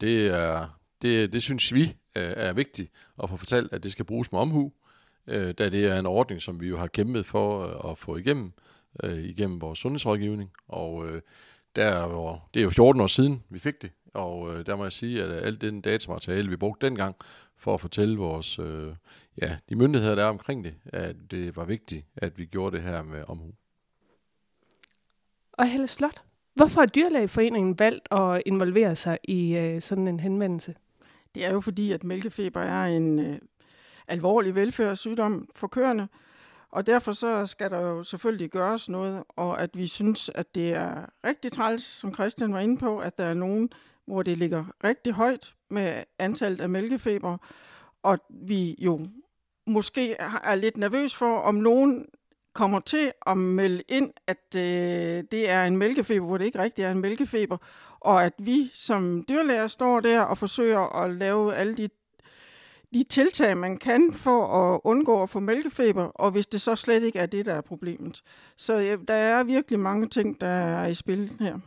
det, 0.00 0.26
er, 0.26 0.78
det, 1.02 1.32
det 1.32 1.42
synes 1.42 1.74
vi 1.74 1.82
øh, 2.16 2.32
er 2.36 2.52
vigtigt 2.52 2.92
at 3.22 3.30
få 3.30 3.36
fortalt, 3.36 3.72
at 3.72 3.82
det 3.82 3.92
skal 3.92 4.04
bruges 4.04 4.32
med 4.32 4.40
omhu, 4.40 4.72
øh, 5.26 5.54
da 5.58 5.68
det 5.68 5.86
er 5.86 5.98
en 5.98 6.06
ordning, 6.06 6.42
som 6.42 6.60
vi 6.60 6.68
jo 6.68 6.78
har 6.78 6.86
kæmpet 6.86 7.26
for 7.26 7.66
øh, 7.66 7.90
at 7.90 7.98
få 7.98 8.16
igennem, 8.16 8.52
øh, 9.02 9.18
igennem 9.18 9.60
vores 9.60 9.78
sundhedsrådgivning. 9.78 10.50
Og 10.68 11.08
øh, 11.08 11.22
der, 11.76 12.06
hvor, 12.06 12.48
det 12.54 12.60
er 12.60 12.64
jo 12.64 12.70
14 12.70 13.02
år 13.02 13.06
siden, 13.06 13.42
vi 13.50 13.58
fik 13.58 13.82
det, 13.82 13.90
og 14.14 14.54
øh, 14.54 14.66
der 14.66 14.76
må 14.76 14.82
jeg 14.82 14.92
sige, 14.92 15.22
at 15.22 15.30
alt 15.30 15.60
den 15.60 15.80
datamateriale, 15.80 16.48
vi 16.48 16.56
brugte 16.56 16.86
dengang, 16.86 17.16
for 17.56 17.74
at 17.74 17.80
fortælle 17.80 18.18
vores, 18.18 18.58
øh, 18.58 18.94
ja, 19.42 19.56
de 19.68 19.76
myndigheder, 19.76 20.14
der 20.14 20.24
er 20.24 20.28
omkring 20.28 20.64
det, 20.64 20.74
at 20.86 21.16
det 21.30 21.56
var 21.56 21.64
vigtigt, 21.64 22.06
at 22.16 22.38
vi 22.38 22.44
gjorde 22.44 22.76
det 22.76 22.84
her 22.84 23.02
med 23.02 23.24
omhu. 23.28 23.54
Og 25.52 25.68
Helle 25.68 25.86
Slot, 25.86 26.22
hvorfor 26.54 26.80
har 26.80 26.86
Dyrlægeforeningen 26.86 27.78
valgt 27.78 28.08
at 28.12 28.42
involvere 28.46 28.96
sig 28.96 29.18
i 29.24 29.56
øh, 29.56 29.82
sådan 29.82 30.08
en 30.08 30.20
henvendelse? 30.20 30.74
Det 31.34 31.44
er 31.44 31.52
jo 31.52 31.60
fordi, 31.60 31.92
at 31.92 32.04
mælkefeber 32.04 32.60
er 32.60 32.86
en 32.86 33.18
øh, 33.18 33.38
alvorlig 34.08 34.54
velfærdssygdom 34.54 35.48
for 35.54 35.66
køerne, 35.66 36.08
og 36.70 36.86
derfor 36.86 37.12
så 37.12 37.46
skal 37.46 37.70
der 37.70 37.80
jo 37.80 38.02
selvfølgelig 38.02 38.50
gøres 38.50 38.88
noget, 38.88 39.24
og 39.28 39.62
at 39.62 39.70
vi 39.74 39.86
synes, 39.86 40.30
at 40.34 40.54
det 40.54 40.72
er 40.72 41.06
rigtig 41.24 41.52
træls, 41.52 41.82
som 41.82 42.14
Christian 42.14 42.52
var 42.52 42.60
inde 42.60 42.78
på, 42.78 42.98
at 42.98 43.18
der 43.18 43.24
er 43.24 43.34
nogen, 43.34 43.70
hvor 44.08 44.22
det 44.22 44.38
ligger 44.38 44.64
rigtig 44.84 45.12
højt 45.12 45.54
med 45.70 46.04
antallet 46.18 46.60
af 46.60 46.68
mælkefeber, 46.68 47.36
og 48.02 48.18
vi 48.30 48.76
jo 48.78 49.06
måske 49.66 50.16
er 50.44 50.54
lidt 50.54 50.76
nervøs 50.76 51.14
for, 51.14 51.38
om 51.38 51.54
nogen 51.54 52.06
kommer 52.52 52.80
til 52.80 53.12
at 53.26 53.38
melde 53.38 53.82
ind, 53.88 54.12
at 54.26 54.56
øh, 54.56 55.24
det 55.30 55.50
er 55.50 55.64
en 55.64 55.76
mælkefeber, 55.76 56.26
hvor 56.26 56.38
det 56.38 56.44
ikke 56.44 56.58
rigtig 56.58 56.84
er 56.84 56.90
en 56.90 57.00
mælkefeber, 57.00 57.56
og 58.00 58.24
at 58.24 58.32
vi 58.38 58.70
som 58.72 59.24
dyrlæger 59.28 59.66
står 59.66 60.00
der 60.00 60.20
og 60.20 60.38
forsøger 60.38 61.02
at 61.02 61.14
lave 61.14 61.54
alle 61.54 61.76
de, 61.76 61.88
de 62.94 63.02
tiltag, 63.02 63.56
man 63.56 63.76
kan 63.76 64.12
for 64.12 64.46
at 64.46 64.80
undgå 64.84 65.22
at 65.22 65.30
få 65.30 65.40
mælkefeber, 65.40 66.04
og 66.04 66.30
hvis 66.30 66.46
det 66.46 66.60
så 66.60 66.74
slet 66.74 67.02
ikke 67.02 67.18
er 67.18 67.26
det, 67.26 67.46
der 67.46 67.54
er 67.54 67.60
problemet. 67.60 68.22
Så 68.56 68.74
ja, 68.74 68.96
der 69.08 69.14
er 69.14 69.42
virkelig 69.42 69.80
mange 69.80 70.08
ting, 70.08 70.40
der 70.40 70.46
er 70.46 70.86
i 70.86 70.94
spil 70.94 71.32
her. 71.40 71.58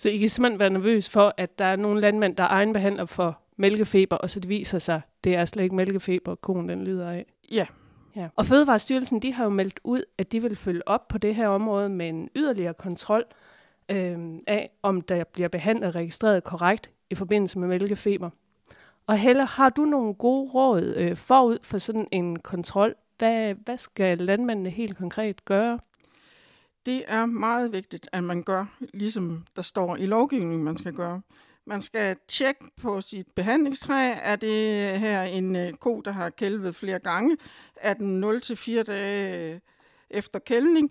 Så 0.00 0.08
I 0.08 0.16
kan 0.16 0.28
simpelthen 0.28 0.58
være 0.58 0.70
nervøs 0.70 1.10
for, 1.10 1.34
at 1.36 1.58
der 1.58 1.64
er 1.64 1.76
nogle 1.76 2.00
landmænd, 2.00 2.36
der 2.36 2.46
egenbehandler 2.46 3.04
for 3.04 3.40
mælkefeber, 3.56 4.16
og 4.16 4.30
så 4.30 4.40
det 4.40 4.48
viser 4.48 4.78
sig, 4.78 5.00
det 5.24 5.34
er 5.34 5.44
slet 5.44 5.64
ikke 5.64 5.76
mælkefeber, 5.76 6.34
konen 6.34 6.68
den 6.68 6.84
lider 6.84 7.10
af. 7.10 7.26
Ja. 7.52 7.66
ja. 8.16 8.28
Og 8.36 8.46
Fødevarestyrelsen, 8.46 9.22
de 9.22 9.32
har 9.32 9.44
jo 9.44 9.50
meldt 9.50 9.80
ud, 9.84 10.02
at 10.18 10.32
de 10.32 10.42
vil 10.42 10.56
følge 10.56 10.88
op 10.88 11.08
på 11.08 11.18
det 11.18 11.34
her 11.34 11.48
område 11.48 11.88
med 11.88 12.08
en 12.08 12.28
yderligere 12.36 12.74
kontrol 12.74 13.24
øh, 13.88 14.18
af, 14.46 14.70
om 14.82 15.00
der 15.00 15.24
bliver 15.24 15.48
behandlet 15.48 15.94
registreret 15.94 16.44
korrekt 16.44 16.90
i 17.10 17.14
forbindelse 17.14 17.58
med 17.58 17.68
mælkefeber. 17.68 18.30
Og 19.06 19.18
Helle, 19.18 19.46
har 19.46 19.68
du 19.68 19.84
nogle 19.84 20.14
gode 20.14 20.50
råd 20.50 20.94
øh, 20.96 21.16
forud 21.16 21.58
for 21.62 21.78
sådan 21.78 22.08
en 22.12 22.38
kontrol? 22.38 22.94
Hvad, 23.18 23.54
hvad 23.54 23.76
skal 23.76 24.18
landmændene 24.18 24.70
helt 24.70 24.96
konkret 24.96 25.44
gøre? 25.44 25.78
Det 26.86 27.04
er 27.06 27.26
meget 27.26 27.72
vigtigt, 27.72 28.08
at 28.12 28.24
man 28.24 28.42
gør, 28.42 28.66
ligesom 28.94 29.46
der 29.56 29.62
står 29.62 29.96
i 29.96 30.06
lovgivningen, 30.06 30.64
man 30.64 30.76
skal 30.76 30.92
gøre. 30.92 31.22
Man 31.66 31.82
skal 31.82 32.16
tjekke 32.28 32.64
på 32.76 33.00
sit 33.00 33.26
behandlingstræ. 33.34 34.14
Er 34.22 34.36
det 34.36 35.00
her 35.00 35.22
en 35.22 35.56
øh, 35.56 35.72
ko, 35.72 36.00
der 36.00 36.10
har 36.10 36.30
kælvet 36.30 36.74
flere 36.74 36.98
gange? 36.98 37.36
Er 37.76 37.94
den 37.94 38.24
0-4 38.24 38.82
dage 38.82 39.54
øh, 39.54 39.60
efter 40.10 40.38
kælvning? 40.38 40.90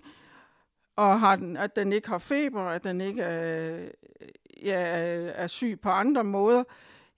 Og 0.95 1.19
har 1.19 1.35
den, 1.35 1.57
at 1.57 1.75
den 1.75 1.93
ikke 1.93 2.07
har 2.07 2.17
feber, 2.17 2.61
at 2.61 2.83
den 2.83 3.01
ikke 3.01 3.21
er, 3.21 3.81
øh, 3.81 3.87
ja, 4.63 4.81
er 5.35 5.47
syg 5.47 5.79
på 5.81 5.89
andre 5.89 6.23
måder, 6.23 6.63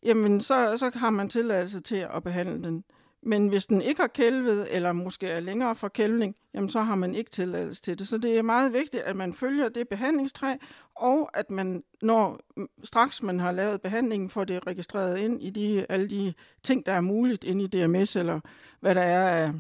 jamen 0.04 0.42
så, 0.42 0.78
så 0.78 0.92
har 0.94 1.10
man 1.10 1.30
tilladelse 1.30 1.80
til 1.80 2.08
at 2.14 2.24
behandle 2.24 2.64
den. 2.64 2.84
Men 3.24 3.48
hvis 3.48 3.66
den 3.66 3.82
ikke 3.82 4.02
har 4.02 4.08
kælvet, 4.08 4.76
eller 4.76 4.92
måske 4.92 5.28
er 5.28 5.40
længere 5.40 5.76
fra 5.76 5.88
kælvning, 5.88 6.36
jamen 6.54 6.70
så 6.70 6.82
har 6.82 6.96
man 6.96 7.16
ikke 7.16 7.32
tilladelse 7.32 7.82
til 7.82 8.00
det. 8.00 8.08
Så 8.08 8.18
det 8.18 8.38
er 8.38 8.42
meget 8.42 8.74
vigtigt, 8.74 9.04
at 9.04 9.16
man 9.16 9.34
følger 9.34 9.70
det 9.70 9.90
behandlingstræ, 9.90 10.56
og 10.96 11.38
at 11.38 11.52
man, 11.52 11.84
når 12.02 12.40
straks 12.84 13.24
man 13.24 13.40
har 13.40 13.52
lavet 13.52 13.82
behandlingen, 13.82 14.30
får 14.30 14.44
det 14.44 14.68
registreret 14.68 15.20
ind 15.20 15.44
i 15.44 15.50
de, 15.50 15.86
alle 15.90 16.10
de 16.10 16.34
ting, 16.64 16.86
der 16.86 16.94
er 16.94 17.02
muligt 17.02 17.44
inde 17.44 17.64
i 17.64 17.68
DMS, 17.68 18.16
eller 18.16 18.40
hvad 18.80 18.96
der 18.96 19.02
er 19.02 19.46
af 19.46 19.54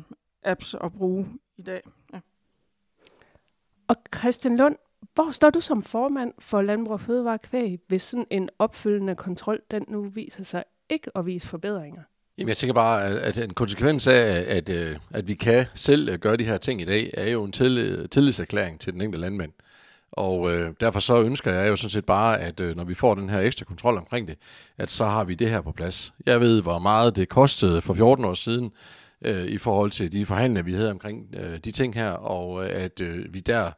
apps 0.43 0.75
at 0.83 0.93
bruge 0.93 1.27
i 1.57 1.61
dag. 1.61 1.81
Ja. 2.13 2.19
Og 3.87 3.95
Christian 4.15 4.57
Lund, 4.57 4.75
hvor 5.13 5.31
står 5.31 5.49
du 5.49 5.61
som 5.61 5.83
formand 5.83 6.33
for 6.39 6.61
Landbrug 6.61 6.93
og 6.93 7.01
Fødevare 7.01 7.39
Kvæg, 7.39 7.79
hvis 7.87 8.01
sådan 8.01 8.27
en 8.29 8.49
opfølgende 8.59 9.15
kontrol, 9.15 9.61
den 9.71 9.85
nu 9.87 10.01
viser 10.09 10.43
sig 10.43 10.63
ikke 10.89 11.17
at 11.17 11.25
vise 11.25 11.47
forbedringer? 11.47 12.03
Jamen, 12.37 12.49
jeg 12.49 12.57
tænker 12.57 12.73
bare, 12.73 13.03
at 13.03 13.37
en 13.37 13.53
konsekvens 13.53 14.07
af, 14.07 14.45
at, 14.47 14.69
øh, 14.69 14.95
at, 15.11 15.27
vi 15.27 15.33
kan 15.33 15.65
selv 15.75 16.09
øh, 16.09 16.19
gøre 16.19 16.37
de 16.37 16.43
her 16.43 16.57
ting 16.57 16.81
i 16.81 16.85
dag, 16.85 17.11
er 17.13 17.29
jo 17.29 17.43
en 17.43 17.51
tillid, 17.51 18.07
tillidserklæring 18.07 18.79
til 18.79 18.93
den 18.93 19.01
enkelte 19.01 19.21
landmand. 19.21 19.51
Og 20.11 20.51
øh, 20.51 20.73
derfor 20.79 20.99
så 20.99 21.21
ønsker 21.23 21.51
jeg 21.51 21.69
jo 21.69 21.75
sådan 21.75 21.89
set 21.89 22.05
bare, 22.05 22.39
at 22.39 22.59
øh, 22.59 22.75
når 22.75 22.83
vi 22.83 22.93
får 22.93 23.15
den 23.15 23.29
her 23.29 23.39
ekstra 23.39 23.65
kontrol 23.65 23.97
omkring 23.97 24.27
det, 24.27 24.37
at 24.77 24.89
så 24.89 25.05
har 25.05 25.23
vi 25.23 25.35
det 25.35 25.49
her 25.49 25.61
på 25.61 25.71
plads. 25.71 26.13
Jeg 26.25 26.41
ved, 26.41 26.61
hvor 26.61 26.79
meget 26.79 27.15
det 27.15 27.29
kostede 27.29 27.81
for 27.81 27.93
14 27.93 28.25
år 28.25 28.33
siden 28.33 28.71
øh, 29.21 29.45
i 29.45 29.57
forhold 29.57 29.91
til 29.91 30.11
de 30.11 30.25
forhandlinger, 30.25 30.63
vi 30.63 30.73
havde 30.73 30.91
omkring 30.91 31.35
øh, 31.37 31.57
de 31.57 31.71
ting 31.71 31.95
her, 31.95 32.11
og 32.11 32.63
øh, 32.63 32.83
at 32.83 33.01
øh, 33.01 33.33
vi 33.33 33.39
der 33.39 33.65
øh, 33.65 33.71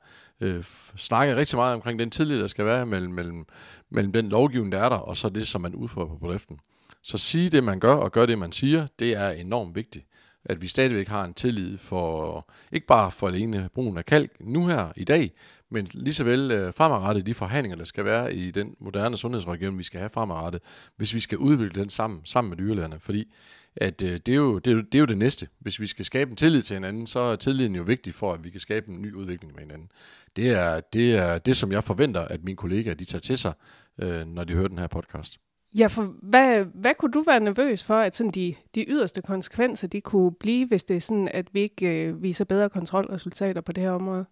øh, 0.43 0.63
snakket 0.97 1.37
rigtig 1.37 1.57
meget 1.57 1.75
omkring 1.75 1.99
den 1.99 2.09
tillid, 2.09 2.39
der 2.39 2.47
skal 2.47 2.65
være 2.65 2.85
mellem, 2.85 3.13
mellem, 3.13 3.45
mellem 3.89 4.13
den 4.13 4.29
lovgivning, 4.29 4.71
der 4.71 4.79
er 4.79 4.89
der, 4.89 4.95
og 4.95 5.17
så 5.17 5.29
det, 5.29 5.47
som 5.47 5.61
man 5.61 5.75
udfører 5.75 6.07
på 6.07 6.15
bedriften. 6.15 6.59
Så 7.01 7.17
sige 7.17 7.49
det, 7.49 7.63
man 7.63 7.79
gør, 7.79 7.93
og 7.93 8.11
gør 8.11 8.25
det, 8.25 8.37
man 8.37 8.51
siger, 8.51 8.87
det 8.99 9.13
er 9.13 9.29
enormt 9.29 9.75
vigtigt. 9.75 10.05
At 10.45 10.61
vi 10.61 10.67
stadigvæk 10.67 11.07
har 11.07 11.23
en 11.23 11.33
tillid 11.33 11.77
for, 11.77 12.49
ikke 12.71 12.87
bare 12.87 13.11
for 13.11 13.27
alene 13.27 13.69
brugen 13.73 13.97
af 13.97 14.05
kalk 14.05 14.31
nu 14.39 14.67
her 14.67 14.91
i 14.95 15.03
dag, 15.03 15.31
men 15.69 15.87
lige 15.93 16.13
så 16.13 16.23
vel 16.23 16.51
øh, 16.51 16.73
fremadrettet 16.73 17.25
de 17.25 17.33
forhandlinger, 17.33 17.77
der 17.77 17.85
skal 17.85 18.05
være 18.05 18.35
i 18.35 18.51
den 18.51 18.75
moderne 18.79 19.17
sundhedsregion, 19.17 19.77
vi 19.77 19.83
skal 19.83 19.99
have 19.99 20.09
fremadrettet, 20.13 20.61
hvis 20.97 21.13
vi 21.13 21.19
skal 21.19 21.37
udvikle 21.37 21.81
den 21.81 21.89
sammen, 21.89 22.21
sammen 22.25 22.49
med 22.49 22.57
dyrlægerne. 22.57 22.99
Fordi 22.99 23.33
at 23.75 24.03
øh, 24.03 24.11
det, 24.25 24.29
er 24.29 24.35
jo, 24.35 24.59
det, 24.59 24.71
er 24.71 24.75
jo, 24.75 24.81
det 24.81 24.95
er 24.95 24.99
jo 24.99 25.05
det 25.05 25.17
næste. 25.17 25.47
Hvis 25.59 25.79
vi 25.79 25.87
skal 25.87 26.05
skabe 26.05 26.31
en 26.31 26.37
tillid 26.37 26.61
til 26.61 26.73
hinanden, 26.73 27.07
så 27.07 27.19
er 27.19 27.35
tilliden 27.35 27.75
jo 27.75 27.83
vigtig 27.83 28.13
for, 28.13 28.33
at 28.33 28.43
vi 28.43 28.49
kan 28.49 28.59
skabe 28.59 28.91
en 28.91 29.01
ny 29.01 29.13
udvikling 29.13 29.53
med 29.53 29.61
hinanden. 29.61 29.89
Det 30.35 30.49
er 30.49 30.79
det, 30.79 31.15
er 31.15 31.37
det 31.37 31.57
som 31.57 31.71
jeg 31.71 31.83
forventer, 31.83 32.21
at 32.21 32.43
mine 32.43 32.57
kollegaer 32.57 32.93
de 32.93 33.05
tager 33.05 33.19
til 33.19 33.37
sig, 33.37 33.53
øh, 33.97 34.27
når 34.27 34.43
de 34.43 34.53
hører 34.53 34.67
den 34.67 34.77
her 34.77 34.87
podcast. 34.87 35.39
Ja, 35.77 35.87
for 35.87 36.13
hvad, 36.21 36.65
hvad 36.73 36.93
kunne 36.99 37.11
du 37.11 37.23
være 37.27 37.39
nervøs 37.39 37.83
for, 37.83 37.95
at 37.95 38.15
sådan 38.15 38.31
de, 38.31 38.55
de 38.75 38.85
yderste 38.87 39.21
konsekvenser 39.21 39.87
de 39.87 40.01
kunne 40.01 40.31
blive, 40.31 40.67
hvis 40.67 40.83
det 40.83 40.95
er 40.97 41.01
sådan, 41.01 41.29
at 41.33 41.45
vi 41.53 41.61
ikke 41.61 42.05
øh, 42.05 42.23
viser 42.23 42.45
bedre 42.45 42.69
kontrolresultater 42.69 43.61
på 43.61 43.71
det 43.71 43.83
her 43.83 43.91
område? 43.91 44.25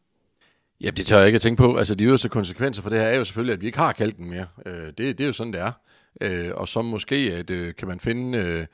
Ja, 0.82 0.90
det 0.90 1.06
tør 1.06 1.18
jeg 1.18 1.28
ikke 1.28 1.36
at 1.36 1.42
tænke 1.42 1.58
på. 1.58 1.76
Altså, 1.76 1.96
de 1.96 2.04
yderste 2.04 2.30
konsekvenser 2.30 2.82
for 2.82 2.90
det 2.90 3.00
her 3.00 3.06
er 3.06 3.18
jo 3.18 3.24
selvfølgelig, 3.24 3.54
at 3.54 3.62
vi 3.62 3.66
ikke 3.66 3.78
har 3.78 3.92
kalken 3.92 4.30
mere. 4.30 4.46
Øh, 4.66 4.88
det, 4.88 4.98
det 4.98 5.22
er 5.22 5.26
jo 5.26 5.34
sådan, 5.34 5.54
det 5.54 5.62
er. 5.62 5.72
Øh, 6.22 6.52
og 6.54 6.68
så 6.68 6.82
måske 6.82 7.16
at, 7.16 7.50
øh, 7.50 7.76
kan 7.76 7.88
man 7.88 8.00
finde... 8.00 8.38
Øh, 8.38 8.66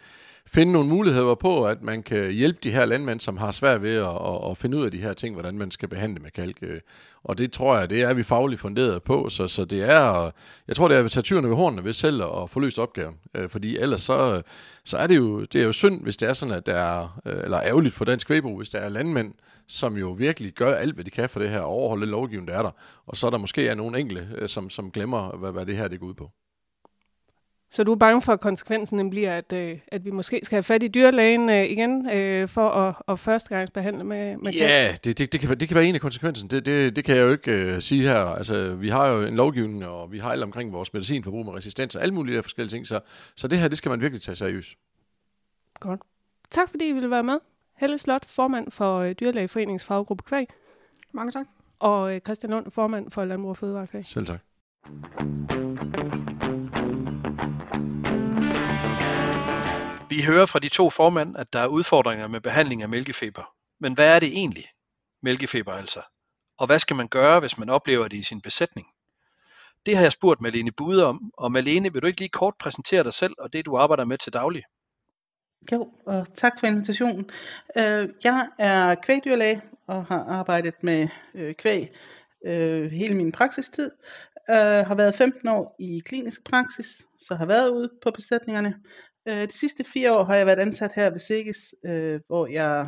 finde 0.47 0.71
nogle 0.71 0.89
muligheder 0.89 1.35
på, 1.35 1.65
at 1.65 1.83
man 1.83 2.03
kan 2.03 2.31
hjælpe 2.31 2.59
de 2.63 2.71
her 2.71 2.85
landmænd, 2.85 3.19
som 3.19 3.37
har 3.37 3.51
svært 3.51 3.81
ved 3.81 3.95
at, 3.95 4.07
at, 4.07 4.51
at 4.51 4.57
finde 4.57 4.77
ud 4.77 4.85
af 4.85 4.91
de 4.91 4.97
her 4.97 5.13
ting, 5.13 5.35
hvordan 5.35 5.57
man 5.57 5.71
skal 5.71 5.89
behandle 5.89 6.19
med 6.19 6.31
kalk. 6.31 6.57
Øh, 6.61 6.79
og 7.23 7.37
det 7.37 7.51
tror 7.51 7.77
jeg, 7.77 7.89
det 7.89 8.01
er 8.01 8.13
vi 8.13 8.23
fagligt 8.23 8.61
funderet 8.61 9.03
på, 9.03 9.29
så, 9.29 9.47
så 9.47 9.65
det 9.65 9.83
er, 9.83 10.31
jeg 10.67 10.75
tror, 10.75 10.87
det 10.87 10.97
er 10.97 11.03
at 11.03 11.11
tage 11.11 11.23
tyrene 11.23 11.49
ved 11.49 11.55
hornene 11.55 11.83
ved 11.83 11.93
selv 11.93 12.23
at 12.23 12.49
få 12.49 12.59
løst 12.59 12.79
opgaven. 12.79 13.15
Øh, 13.35 13.49
fordi 13.49 13.77
ellers 13.77 14.01
så, 14.01 14.41
så 14.85 14.97
er 14.97 15.07
det 15.07 15.17
jo, 15.17 15.41
det 15.41 15.61
er 15.61 15.65
jo 15.65 15.71
synd, 15.71 16.03
hvis 16.03 16.17
det 16.17 16.29
er 16.29 16.33
sådan, 16.33 16.55
at 16.55 16.65
der 16.65 16.75
er, 16.75 17.19
øh, 17.25 17.43
eller 17.43 17.61
ærgerligt 17.61 17.95
for 17.95 18.05
dansk 18.05 18.27
kvægbrug, 18.27 18.57
hvis 18.57 18.69
der 18.69 18.79
er 18.79 18.89
landmænd, 18.89 19.33
som 19.67 19.97
jo 19.97 20.11
virkelig 20.11 20.53
gør 20.53 20.73
alt, 20.73 20.95
hvad 20.95 21.05
de 21.05 21.09
kan 21.09 21.29
for 21.29 21.39
det 21.39 21.49
her, 21.49 21.59
og 21.59 21.67
overholde 21.67 22.05
lovgivningen, 22.05 22.47
der 22.47 22.57
er 22.57 22.63
der. 22.63 22.71
Og 23.05 23.17
så 23.17 23.27
er 23.27 23.31
der 23.31 23.37
måske 23.37 23.67
er 23.67 23.75
nogle 23.75 23.99
enkelte, 23.99 24.47
som, 24.47 24.69
som 24.69 24.91
glemmer, 24.91 25.37
hvad, 25.37 25.51
hvad 25.51 25.65
det 25.65 25.77
her 25.77 25.87
det 25.87 25.99
går 25.99 26.07
ud 26.07 26.13
på. 26.13 26.31
Så 27.71 27.83
du 27.83 27.91
er 27.91 27.95
bange 27.95 28.21
for, 28.21 28.33
at 28.33 28.39
konsekvensen 28.39 29.09
bliver, 29.09 29.37
at, 29.37 29.53
øh, 29.53 29.79
at 29.87 30.05
vi 30.05 30.11
måske 30.11 30.39
skal 30.43 30.55
have 30.55 30.63
fat 30.63 30.83
i 30.83 30.87
dyrlægen 30.87 31.49
øh, 31.49 31.65
igen 31.65 32.09
øh, 32.09 32.49
for 32.49 32.69
at, 32.69 32.95
at 33.07 33.19
førstegangsbehandle 33.19 34.03
med, 34.03 34.37
med 34.37 34.51
Ja, 34.51 34.95
det, 35.03 35.17
det, 35.17 35.33
det, 35.33 35.41
kan, 35.41 35.59
det 35.59 35.67
kan 35.67 35.75
være 35.75 35.85
en 35.85 35.95
af 35.95 36.01
konsekvensen. 36.01 36.49
Det, 36.49 36.65
det, 36.65 36.95
det 36.95 37.03
kan 37.03 37.15
jeg 37.15 37.23
jo 37.23 37.31
ikke 37.31 37.51
øh, 37.51 37.81
sige 37.81 38.03
her. 38.03 38.19
Altså, 38.19 38.75
vi 38.75 38.89
har 38.89 39.07
jo 39.07 39.21
en 39.21 39.35
lovgivning, 39.35 39.85
og 39.85 40.11
vi 40.11 40.19
har 40.19 40.31
alt 40.31 40.43
omkring 40.43 40.73
vores 40.73 40.93
medicinforbrug 40.93 41.45
med 41.45 41.53
resistens 41.53 41.95
og 41.95 42.01
alle 42.01 42.13
mulige 42.13 42.43
forskellige 42.43 42.71
ting. 42.71 42.87
Så, 42.87 42.99
så 43.35 43.47
det 43.47 43.57
her, 43.57 43.67
det 43.67 43.77
skal 43.77 43.89
man 43.89 44.01
virkelig 44.01 44.21
tage 44.21 44.35
seriøst. 44.35 44.69
Godt. 45.79 46.01
Tak 46.51 46.69
fordi 46.69 46.87
I 46.87 46.91
ville 46.91 47.09
være 47.09 47.23
med. 47.23 47.39
Helle 47.77 47.97
Slot, 47.97 48.25
formand 48.25 48.71
for 48.71 48.99
øh, 48.99 49.11
Dyrlægeforeningens 49.11 49.85
faggruppe 49.85 50.23
Kvæg. 50.23 50.47
Mange 51.13 51.31
tak. 51.31 51.45
Og 51.79 52.15
øh, 52.15 52.21
Christian 52.21 52.51
Lund, 52.51 52.71
formand 52.71 53.11
for 53.11 53.25
Landbrug 53.25 53.49
og 53.49 53.57
Fødevare 53.57 53.87
Kvæg. 53.87 54.05
Selv 54.05 54.25
tak. 54.25 54.39
Vi 60.17 60.21
hører 60.21 60.45
fra 60.45 60.59
de 60.59 60.69
to 60.69 60.89
formænd, 60.89 61.37
at 61.37 61.53
der 61.53 61.59
er 61.59 61.67
udfordringer 61.67 62.27
med 62.27 62.41
behandling 62.41 62.81
af 62.81 62.89
mælkefeber. 62.89 63.53
Men 63.79 63.93
hvad 63.93 64.15
er 64.15 64.19
det 64.19 64.27
egentlig? 64.27 64.65
Mælkefeber 65.21 65.73
altså. 65.73 65.99
Og 66.57 66.67
hvad 66.67 66.79
skal 66.79 66.95
man 66.95 67.07
gøre, 67.07 67.39
hvis 67.39 67.57
man 67.57 67.69
oplever 67.69 68.07
det 68.07 68.17
i 68.17 68.23
sin 68.23 68.41
besætning? 68.41 68.87
Det 69.85 69.95
har 69.95 70.03
jeg 70.03 70.11
spurgt 70.11 70.41
Malene 70.41 70.71
Bude 70.71 71.05
om, 71.05 71.31
og 71.37 71.51
Malene, 71.51 71.93
vil 71.93 72.01
du 72.01 72.07
ikke 72.07 72.19
lige 72.19 72.29
kort 72.29 72.53
præsentere 72.59 73.03
dig 73.03 73.13
selv 73.13 73.33
og 73.37 73.53
det, 73.53 73.65
du 73.65 73.77
arbejder 73.77 74.05
med 74.05 74.17
til 74.17 74.33
daglig? 74.33 74.63
Jo, 75.71 75.91
og 76.05 76.35
tak 76.35 76.59
for 76.59 76.67
invitationen. 76.67 77.29
Øh, 77.77 78.09
jeg 78.23 78.47
er 78.59 78.95
kvægdyrlæge 78.95 79.61
og 79.87 80.05
har 80.05 80.23
arbejdet 80.23 80.83
med 80.83 81.07
øh, 81.33 81.55
kvæg 81.55 81.89
øh, 82.45 82.91
hele 82.91 83.15
min 83.15 83.31
praksistid. 83.31 83.91
Har 84.49 84.95
været 84.95 85.15
15 85.15 85.47
år 85.47 85.75
i 85.79 86.01
klinisk 86.05 86.43
praksis, 86.43 87.05
så 87.19 87.35
har 87.35 87.45
været 87.45 87.69
ude 87.69 87.89
på 88.01 88.11
besætningerne. 88.11 88.75
De 89.27 89.51
sidste 89.51 89.83
fire 89.83 90.17
år 90.17 90.23
har 90.23 90.35
jeg 90.35 90.45
været 90.45 90.59
ansat 90.59 90.91
her 90.95 91.09
ved 91.09 91.19
SIGGES, 91.19 91.73
hvor 92.27 92.47
jeg 92.47 92.87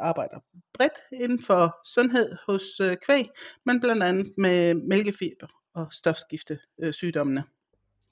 arbejder 0.00 0.38
bredt 0.72 0.92
inden 1.12 1.42
for 1.42 1.78
sundhed 1.84 2.36
hos 2.46 2.80
kvæg, 3.06 3.28
men 3.66 3.80
blandt 3.80 4.02
andet 4.02 4.34
med 4.38 4.74
mælkefeber 4.74 5.46
og 5.74 5.88
stofskiftesygdommene. 5.92 7.44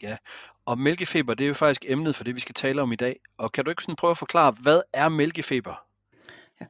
Ja, 0.02 0.16
og 0.64 0.78
mælkefeber, 0.78 1.34
det 1.34 1.44
er 1.44 1.48
jo 1.48 1.54
faktisk 1.54 1.84
emnet 1.88 2.16
for 2.16 2.24
det, 2.24 2.34
vi 2.34 2.40
skal 2.40 2.54
tale 2.54 2.82
om 2.82 2.92
i 2.92 2.96
dag. 2.96 3.20
Og 3.38 3.52
kan 3.52 3.64
du 3.64 3.70
ikke 3.70 3.82
sådan 3.82 3.96
prøve 3.96 4.10
at 4.10 4.18
forklare, 4.18 4.54
hvad 4.62 4.80
er 4.92 5.08
mælkefeber? 5.08 5.86
Ja. 6.60 6.66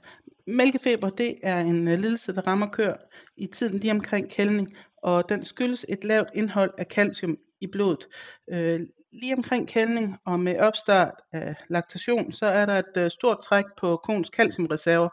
Mælkefeber, 0.47 1.11
det 1.11 1.39
er 1.43 1.61
en 1.61 1.89
øh, 1.89 1.99
lidelse, 1.99 2.35
der 2.35 2.47
rammer 2.47 2.71
køer 2.71 2.97
i 3.37 3.47
tiden 3.47 3.79
lige 3.79 3.91
omkring 3.91 4.31
kældning, 4.31 4.77
og 5.03 5.29
den 5.29 5.45
skyldes 5.45 5.87
et 5.89 6.05
lavt 6.05 6.29
indhold 6.35 6.75
af 6.79 6.87
calcium 6.87 7.39
i 7.61 7.67
blodet. 7.67 8.09
Øh, 8.51 8.81
lige 9.15 9.37
omkring 9.37 9.69
kældning 9.69 10.17
og 10.27 10.41
med 10.41 10.59
opstart 10.59 11.15
af 11.33 11.55
laktation, 11.69 12.33
så 12.33 12.47
er 12.47 12.67
der 12.67 12.79
et 12.79 12.97
øh, 12.97 13.11
stort 13.11 13.39
træk 13.43 13.65
på 13.79 13.97
koens 13.97 14.29
calciumreserver 14.29 15.09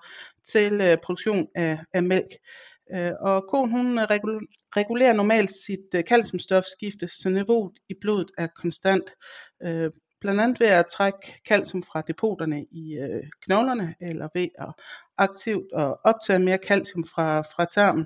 til 0.46 0.82
øh, 0.82 0.98
produktion 1.04 1.48
af, 1.56 1.80
af 1.94 2.04
mælk. 2.04 2.32
Øh, 2.94 3.12
og 3.22 3.44
koen 3.50 3.72
hun 3.72 4.00
øh, 4.00 4.06
regulerer 4.76 5.14
normalt 5.14 5.52
sit 5.66 5.96
øh, 5.96 6.04
calciumstofskifte, 6.04 7.08
så 7.08 7.30
niveauet 7.30 7.74
i 7.90 7.94
blodet 8.02 8.32
er 8.38 8.48
konstant. 8.48 9.14
Øh, 9.64 9.92
blandt 10.22 10.42
andet 10.42 10.60
ved 10.60 10.68
at 10.68 10.86
trække 10.88 11.42
calcium 11.48 11.84
fra 11.84 12.02
depoterne 12.02 12.66
i 12.72 12.94
øh, 12.94 13.24
knoglerne, 13.42 13.96
eller 14.02 14.28
ved 14.34 14.48
at 14.60 14.74
aktivt 15.18 15.72
og 15.72 16.00
optage 16.04 16.40
mere 16.40 16.60
calcium 16.68 17.06
fra, 17.06 17.42
fra 17.42 17.66
tarmen. 17.66 18.06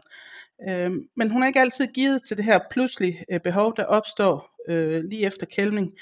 Øh, 0.70 0.92
men 1.16 1.32
hun 1.32 1.44
er 1.44 1.48
ikke 1.48 1.60
altid 1.60 1.88
givet 1.88 2.24
til 2.24 2.38
det 2.38 2.46
her 2.46 2.60
pludselige 2.72 3.26
øh, 3.32 3.40
behov, 3.40 3.76
der 3.78 3.86
opstår 3.86 4.56
øh, 4.70 5.04
lige 5.04 5.26
efter 5.26 5.46
kælvning. 5.46 5.94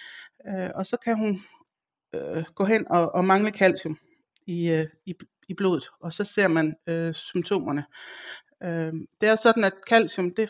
Øh, 0.47 0.69
og 0.75 0.85
så 0.85 0.97
kan 0.97 1.17
hun 1.17 1.41
øh, 2.15 2.43
gå 2.55 2.65
hen 2.65 2.87
og, 2.89 3.15
og 3.15 3.25
mangle 3.25 3.51
calcium 3.51 3.97
i, 4.47 4.69
øh, 4.69 4.87
i, 5.05 5.15
i 5.47 5.53
blodet, 5.53 5.89
og 5.99 6.13
så 6.13 6.23
ser 6.23 6.47
man 6.47 6.75
øh, 6.87 7.13
symptomerne. 7.13 7.85
Øh, 8.63 8.93
det 9.21 9.29
er 9.29 9.35
sådan, 9.35 9.63
at 9.63 9.73
calcium 9.89 10.33
det 10.33 10.49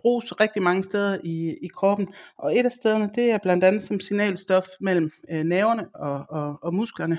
bruges 0.00 0.40
rigtig 0.40 0.62
mange 0.62 0.84
steder 0.84 1.18
i, 1.24 1.56
i 1.62 1.68
kroppen, 1.68 2.08
og 2.38 2.58
et 2.58 2.64
af 2.64 2.72
stederne, 2.72 3.10
det 3.14 3.30
er 3.30 3.38
blandt 3.38 3.64
andet 3.64 3.82
som 3.82 4.00
signalstof 4.00 4.66
mellem 4.80 5.10
øh, 5.30 5.44
nerverne 5.44 5.88
og, 5.94 6.24
og, 6.28 6.58
og 6.62 6.74
musklerne. 6.74 7.18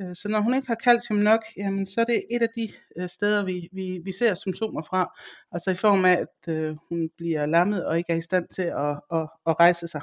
Øh, 0.00 0.16
så 0.16 0.28
når 0.28 0.40
hun 0.40 0.54
ikke 0.54 0.66
har 0.66 0.76
calcium 0.84 1.18
nok, 1.18 1.40
jamen, 1.56 1.86
så 1.86 2.00
er 2.00 2.04
det 2.04 2.24
et 2.30 2.42
af 2.42 2.48
de 2.56 2.68
øh, 2.96 3.08
steder, 3.08 3.44
vi, 3.44 3.68
vi, 3.72 4.00
vi 4.04 4.12
ser 4.12 4.34
symptomer 4.34 4.82
fra, 4.82 5.20
altså 5.52 5.70
i 5.70 5.74
form 5.74 6.04
af, 6.04 6.12
at 6.12 6.54
øh, 6.54 6.76
hun 6.88 7.10
bliver 7.16 7.46
lammet 7.46 7.86
og 7.86 7.98
ikke 7.98 8.12
er 8.12 8.16
i 8.16 8.22
stand 8.22 8.48
til 8.54 8.62
at, 8.62 9.00
at, 9.12 9.28
at 9.46 9.60
rejse 9.60 9.86
sig. 9.86 10.00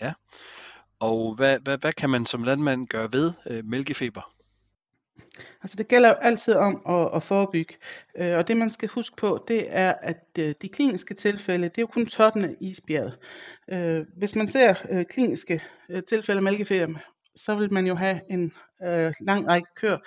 Ja, 0.00 0.12
og 0.98 1.34
hvad, 1.34 1.58
hvad, 1.58 1.78
hvad 1.78 1.92
kan 1.92 2.10
man 2.10 2.26
som 2.26 2.42
landmand 2.42 2.86
gøre 2.86 3.12
ved 3.12 3.32
øh, 3.46 3.64
mælkefeber? 3.64 4.35
Altså 5.66 5.76
det 5.76 5.88
gælder 5.88 6.08
jo 6.08 6.14
altid 6.14 6.54
om 6.54 6.82
at, 6.88 7.10
at 7.14 7.22
forebygge, 7.22 7.74
øh, 8.16 8.36
og 8.36 8.48
det 8.48 8.56
man 8.56 8.70
skal 8.70 8.88
huske 8.88 9.16
på, 9.16 9.44
det 9.48 9.66
er, 9.68 9.92
at 10.02 10.24
øh, 10.38 10.54
de 10.62 10.68
kliniske 10.68 11.14
tilfælde, 11.14 11.64
det 11.64 11.78
er 11.78 11.82
jo 11.82 11.86
kun 11.86 12.06
toppen 12.06 12.44
af 12.44 12.54
isbjerget. 12.60 13.18
Øh, 13.68 14.06
hvis 14.16 14.34
man 14.34 14.48
ser 14.48 14.74
øh, 14.90 15.04
kliniske 15.04 15.62
øh, 15.88 16.02
tilfælde 16.08 16.38
af 16.38 16.42
mælkefeber, 16.42 16.98
så 17.36 17.54
vil 17.54 17.72
man 17.72 17.86
jo 17.86 17.94
have 17.94 18.20
en 18.30 18.52
øh, 18.84 19.12
lang 19.20 19.48
række 19.48 19.68
køer, 19.76 19.98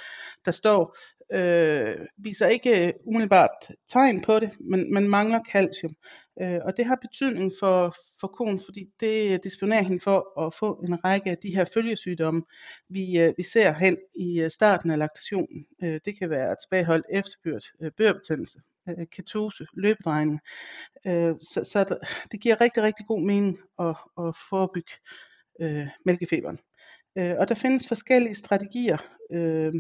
der 0.45 0.51
står, 0.51 0.97
øh, 1.33 1.95
viser 2.17 2.47
ikke 2.47 2.87
øh, 2.87 2.93
umiddelbart 3.05 3.67
tegn 3.87 4.21
på 4.21 4.39
det, 4.39 4.51
men 4.59 4.93
man 4.93 5.09
mangler 5.09 5.39
calcium. 5.51 5.95
Øh, 6.41 6.59
og 6.65 6.77
det 6.77 6.85
har 6.85 6.95
betydning 6.95 7.51
for, 7.59 7.95
for 8.19 8.27
konen, 8.27 8.59
fordi 8.65 8.89
det 8.99 9.43
disponerer 9.43 9.81
hende 9.81 9.99
for 9.99 10.45
at 10.45 10.53
få 10.53 10.73
en 10.73 11.05
række 11.05 11.29
af 11.31 11.37
de 11.37 11.55
her 11.55 11.65
følgesygdomme, 11.73 12.43
vi, 12.89 13.19
øh, 13.19 13.33
vi 13.37 13.43
ser 13.43 13.73
hen 13.73 13.97
i 14.15 14.39
øh, 14.39 14.49
starten 14.49 14.91
af 14.91 14.97
laktationen. 14.97 15.65
Øh, 15.83 15.99
det 16.05 16.19
kan 16.19 16.29
være 16.29 16.55
tilbageholdt 16.55 17.05
efterbyrd, 17.13 17.63
øh, 17.81 17.91
børbetændelse, 17.97 18.59
øh, 18.89 19.07
ketose, 19.11 19.65
løbedrejning. 19.73 20.39
Øh, 21.07 21.33
så 21.41 21.63
så 21.63 21.97
det 22.31 22.41
giver 22.41 22.61
rigtig, 22.61 22.83
rigtig 22.83 23.05
god 23.05 23.21
mening 23.21 23.59
at, 23.79 23.95
at 24.17 24.35
forebygge 24.49 24.91
øh, 25.61 25.87
mælkefeberen. 26.05 26.59
Øh, 27.17 27.35
og 27.37 27.49
der 27.49 27.55
findes 27.55 27.87
forskellige 27.87 28.35
strategier. 28.35 28.97
Øh, 29.31 29.73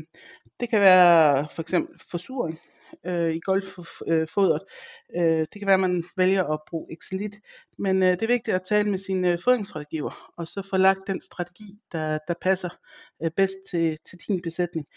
det 0.59 0.69
kan 0.69 0.81
være 0.81 1.47
for 1.55 1.61
eksempel 1.61 1.99
forsuring 2.11 2.59
øh, 3.05 3.35
i 3.35 3.39
golffodret. 3.39 4.61
Øh, 5.15 5.39
øh, 5.39 5.39
det 5.53 5.59
kan 5.59 5.65
være, 5.65 5.73
at 5.73 5.79
man 5.79 6.03
vælger 6.17 6.43
at 6.43 6.59
bruge 6.67 6.93
Excelit, 6.93 7.35
men 7.77 8.03
øh, 8.03 8.09
det 8.09 8.21
er 8.21 8.27
vigtigt 8.27 8.55
at 8.55 8.63
tale 8.63 8.89
med 8.89 8.97
sin 8.97 9.25
øh, 9.25 9.39
fodringsrådgiver, 9.43 10.31
og 10.37 10.47
så 10.47 10.67
få 10.69 10.77
lagt 10.77 11.07
den 11.07 11.21
strategi, 11.21 11.79
der, 11.91 12.19
der 12.27 12.33
passer 12.41 12.69
øh, 13.23 13.31
bedst 13.31 13.57
til, 13.71 13.97
til 14.09 14.19
din 14.27 14.41
besætning. 14.41 14.87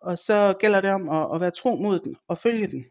Og 0.00 0.18
så 0.18 0.54
gælder 0.60 0.80
det 0.80 0.90
om 0.90 1.08
at, 1.08 1.34
at 1.34 1.40
være 1.40 1.50
tro 1.50 1.76
mod 1.76 1.98
den 2.00 2.16
og 2.28 2.38
følge 2.38 2.66
den. 2.66 2.86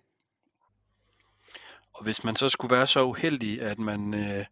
Og 1.93 2.03
hvis 2.03 2.23
man 2.23 2.35
så 2.35 2.49
skulle 2.49 2.75
være 2.75 2.87
så 2.87 3.03
uheldig, 3.03 3.61
at 3.61 3.79
man 3.79 4.13
øh, 4.13 4.45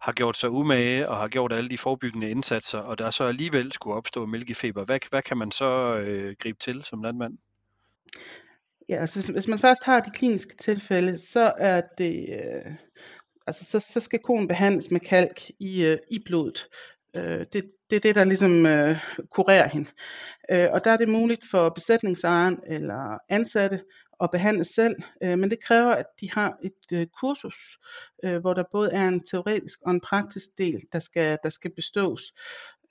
har 0.00 0.12
gjort 0.12 0.36
sig 0.36 0.50
umage 0.50 1.08
og 1.08 1.16
har 1.16 1.28
gjort 1.28 1.52
alle 1.52 1.70
de 1.70 1.78
forebyggende 1.78 2.30
indsatser, 2.30 2.78
og 2.78 2.98
der 2.98 3.10
så 3.10 3.24
alligevel 3.24 3.72
skulle 3.72 3.96
opstå 3.96 4.26
mælkefeber, 4.26 4.84
hvad, 4.84 4.98
hvad 5.10 5.22
kan 5.22 5.36
man 5.36 5.50
så 5.50 5.96
øh, 5.96 6.36
gribe 6.38 6.58
til 6.58 6.84
som 6.84 7.02
landmand? 7.02 7.38
Ja, 8.88 8.96
altså 8.96 9.16
hvis, 9.16 9.26
hvis 9.26 9.48
man 9.48 9.58
først 9.58 9.84
har 9.84 10.00
de 10.00 10.10
kliniske 10.10 10.56
tilfælde, 10.56 11.18
så 11.18 11.52
er 11.58 11.80
det, 11.98 12.28
øh, 12.28 12.72
altså 13.46 13.64
så, 13.64 13.80
så 13.80 14.00
skal 14.00 14.18
koen 14.18 14.48
behandles 14.48 14.90
med 14.90 15.00
kalk 15.00 15.40
i, 15.58 15.84
øh, 15.84 15.98
i 16.10 16.18
blodet. 16.26 16.68
Øh, 17.16 17.46
det, 17.52 17.66
det 17.90 17.96
er 17.96 18.00
det, 18.00 18.14
der 18.14 18.24
ligesom 18.24 18.66
øh, 18.66 18.98
kurerer 19.30 19.68
hende. 19.68 19.90
Øh, 20.50 20.68
og 20.72 20.84
der 20.84 20.90
er 20.90 20.96
det 20.96 21.08
muligt 21.08 21.44
for 21.50 21.68
besætningsejeren 21.68 22.58
eller 22.66 23.18
ansatte 23.28 23.80
at 24.20 24.30
behandle 24.30 24.64
selv, 24.64 24.96
øh, 25.22 25.38
men 25.38 25.50
det 25.50 25.64
kræver, 25.64 25.90
at 25.90 26.06
de 26.20 26.30
har 26.30 26.56
et 26.62 26.92
øh, 26.92 27.06
kursus, 27.20 27.78
øh, 28.24 28.38
hvor 28.38 28.54
der 28.54 28.64
både 28.72 28.92
er 28.92 29.08
en 29.08 29.24
teoretisk 29.24 29.78
og 29.82 29.90
en 29.90 30.00
praktisk 30.00 30.46
del, 30.58 30.80
der 30.92 30.98
skal, 30.98 31.38
der 31.42 31.50
skal 31.50 31.70
bestås. 31.76 32.32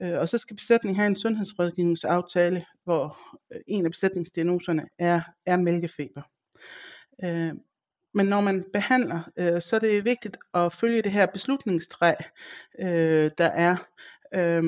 Øh, 0.02 0.20
og 0.20 0.30
så 0.30 0.38
skal 0.38 0.56
besætningen 0.56 0.96
have 0.96 1.08
en 1.08 1.16
sundhedsrådgivningsaftale, 1.16 2.66
hvor 2.84 3.18
øh, 3.54 3.62
en 3.68 3.86
af 3.86 3.92
besætningsdiagnoserne 3.92 4.88
er, 5.00 5.22
er 5.46 5.58
mælkefeber. 5.58 6.22
Øh, 7.24 7.54
men 8.14 8.26
når 8.26 8.42
man 8.42 8.66
behandler, 8.74 9.32
øh, 9.38 9.62
så 9.62 9.76
er 9.76 9.80
det 9.80 10.06
vigtigt 10.06 10.38
at 10.54 10.74
følge 10.74 11.02
det 11.02 11.12
her 11.12 11.26
beslutningstræ, 11.26 12.14
øh, 12.80 13.32
der 13.38 13.46
er. 13.46 13.76
Øh, 14.34 14.64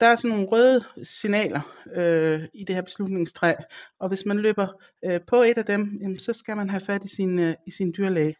der 0.00 0.06
er 0.06 0.16
sådan 0.16 0.30
nogle 0.30 0.46
røde 0.46 0.84
signaler 1.02 1.84
øh, 1.94 2.44
i 2.54 2.64
det 2.64 2.74
her 2.74 2.82
beslutningstræ, 2.82 3.54
og 3.98 4.08
hvis 4.08 4.26
man 4.26 4.38
løber 4.38 4.68
øh, 5.04 5.20
på 5.26 5.36
et 5.36 5.58
af 5.58 5.64
dem, 5.64 5.98
jamen, 6.00 6.18
så 6.18 6.32
skal 6.32 6.56
man 6.56 6.70
have 6.70 6.80
fat 6.80 7.04
i 7.04 7.08
sin, 7.08 7.38
øh, 7.38 7.54
i 7.66 7.70
sin 7.70 7.94
dyrlæge. 7.96 8.36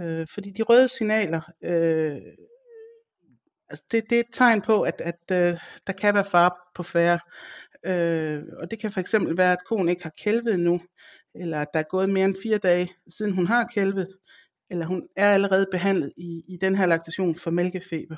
Øh, 0.00 0.26
fordi 0.34 0.50
de 0.50 0.62
røde 0.62 0.88
signaler, 0.88 1.40
øh, 1.62 2.20
altså 3.70 3.84
det, 3.90 4.10
det 4.10 4.16
er 4.16 4.20
et 4.20 4.26
tegn 4.32 4.60
på, 4.60 4.82
at, 4.82 5.00
at 5.04 5.20
øh, 5.32 5.58
der 5.86 5.92
kan 5.92 6.14
være 6.14 6.24
far 6.24 6.70
på 6.74 6.82
færre. 6.82 7.18
Øh, 7.84 8.42
og 8.56 8.70
det 8.70 8.78
kan 8.78 8.90
for 8.90 9.00
eksempel 9.00 9.36
være, 9.36 9.52
at 9.52 9.64
konen 9.66 9.88
ikke 9.88 10.02
har 10.02 10.12
kælvet 10.18 10.60
nu, 10.60 10.80
eller 11.34 11.60
at 11.60 11.68
der 11.74 11.78
er 11.78 11.84
gået 11.90 12.10
mere 12.10 12.24
end 12.24 12.36
fire 12.42 12.58
dage, 12.58 12.88
siden 13.08 13.32
hun 13.32 13.46
har 13.46 13.66
kælvet, 13.74 14.08
eller 14.70 14.86
hun 14.86 15.08
er 15.16 15.30
allerede 15.30 15.66
behandlet 15.70 16.12
i, 16.16 16.44
i 16.48 16.56
den 16.56 16.76
her 16.76 16.86
laktation 16.86 17.34
for 17.34 17.50
mælkefeber. 17.50 18.16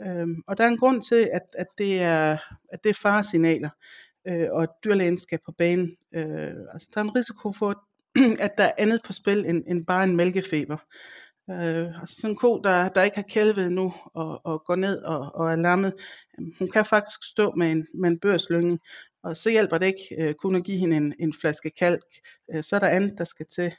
Øhm, 0.00 0.42
og 0.46 0.58
der 0.58 0.64
er 0.64 0.68
en 0.68 0.78
grund 0.78 1.02
til, 1.02 1.28
at, 1.32 1.42
at, 1.54 1.66
det, 1.78 2.02
er, 2.02 2.36
at 2.72 2.84
det 2.84 2.90
er 2.90 3.00
faresignaler, 3.02 3.70
øh, 4.28 4.48
og 4.50 4.62
at 4.62 4.68
dyrlægen 4.84 5.18
skal 5.18 5.38
på 5.44 5.52
banen. 5.52 5.96
Øh, 6.14 6.54
altså, 6.72 6.88
der 6.94 7.00
er 7.00 7.04
en 7.04 7.16
risiko 7.16 7.52
for, 7.52 7.84
at 8.46 8.58
der 8.58 8.64
er 8.64 8.72
andet 8.78 9.00
på 9.04 9.12
spil 9.12 9.46
end, 9.46 9.64
end 9.66 9.86
bare 9.86 10.04
en 10.04 10.16
mælkefeber. 10.16 10.76
Øh, 11.50 12.00
altså 12.00 12.16
sådan 12.16 12.30
en 12.30 12.36
ko, 12.36 12.60
der, 12.64 12.88
der 12.88 13.02
ikke 13.02 13.16
har 13.16 13.24
kælvet 13.28 13.72
nu 13.72 13.94
og, 14.14 14.46
og 14.46 14.64
går 14.64 14.74
ned 14.74 15.02
og, 15.02 15.30
og 15.34 15.52
er 15.52 15.56
lammet, 15.56 15.94
øhm, 16.38 16.54
hun 16.58 16.70
kan 16.70 16.84
faktisk 16.84 17.24
stå 17.24 17.52
med 17.54 17.72
en, 17.72 17.86
med 17.94 18.10
en 18.10 18.18
børslynge, 18.18 18.78
og 19.22 19.36
så 19.36 19.50
hjælper 19.50 19.78
det 19.78 19.86
ikke 19.86 20.16
øh, 20.18 20.34
kun 20.34 20.54
at 20.54 20.64
give 20.64 20.78
hende 20.78 20.96
en, 20.96 21.14
en 21.18 21.34
flaske 21.40 21.70
kalk. 21.70 22.04
Øh, 22.54 22.64
så 22.64 22.76
er 22.76 22.80
der 22.80 22.88
andet, 22.88 23.18
der 23.18 23.24
skal 23.24 23.46
til. 23.46 23.74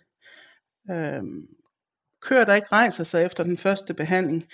Øh, 0.91 1.23
køer, 2.21 2.45
der 2.45 2.55
ikke 2.55 2.67
rejser 2.71 3.03
sig 3.03 3.25
efter 3.25 3.43
den 3.43 3.57
første 3.57 3.93
behandling. 3.93 4.47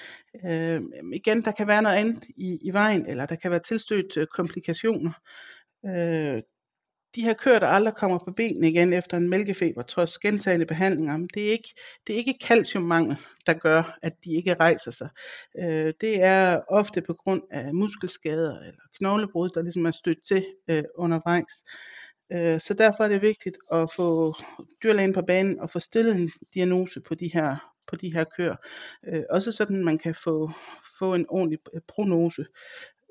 Øh, 0.46 0.82
igen, 1.14 1.42
der 1.42 1.52
kan 1.52 1.68
være 1.68 1.82
noget 1.82 1.96
andet 1.96 2.24
i, 2.38 2.60
i 2.62 2.74
vejen, 2.74 3.06
eller 3.06 3.26
der 3.26 3.36
kan 3.36 3.52
være 3.52 3.60
tilstødt 3.60 4.18
øh, 4.18 4.28
komplikationer. 4.28 5.12
Øh, 5.86 6.42
de 7.16 7.24
her 7.24 7.34
køer, 7.34 7.60
der 7.60 7.68
aldrig 7.68 7.94
kommer 7.94 8.18
på 8.18 8.32
benene 8.32 8.70
igen 8.70 8.94
efter 8.94 9.18
en 9.18 9.30
mælkefeber, 9.30 9.82
trods 9.82 10.18
gentagende 10.18 10.66
behandlinger, 10.66 11.28
det 11.34 11.48
er 11.48 11.52
ikke, 11.52 11.74
det 12.08 12.14
er 12.14 12.18
ikke 12.18 12.38
calciummangel, 12.44 13.18
der 13.46 13.54
gør, 13.54 13.98
at 14.02 14.14
de 14.24 14.34
ikke 14.34 14.54
rejser 14.54 14.92
sig. 14.92 15.10
Øh, 15.60 15.94
det 16.02 16.22
er 16.24 16.62
ofte 16.68 17.02
på 17.02 17.14
grund 17.14 17.42
af 17.52 17.74
muskelskader 17.74 18.60
eller 18.60 18.82
knoglebrud, 18.98 19.50
der 19.50 19.62
ligesom 19.62 19.86
er 19.86 19.92
stødt 19.92 20.24
til 20.24 20.46
øh, 20.68 20.84
undervejs. 20.96 21.64
Øh, 22.32 22.60
så 22.60 22.74
derfor 22.74 23.04
er 23.04 23.08
det 23.08 23.22
vigtigt 23.22 23.58
at 23.72 23.92
få 23.96 24.36
dyrlægen 24.84 25.14
på 25.14 25.22
banen 25.22 25.60
og 25.60 25.70
få 25.70 25.80
stillet 25.80 26.16
en 26.16 26.32
diagnose 26.54 27.02
på 27.02 27.16
de 27.16 27.32
her 27.34 27.76
på 27.88 27.96
de 27.96 28.14
her 28.14 28.24
køer. 28.38 28.56
Øh, 29.08 29.24
også 29.30 29.52
sådan 29.52 29.86
man 29.86 29.98
kan 29.98 30.16
få, 30.16 30.52
få 31.00 31.14
en 31.14 31.26
ordentlig 31.30 31.60
prognose. 31.88 32.46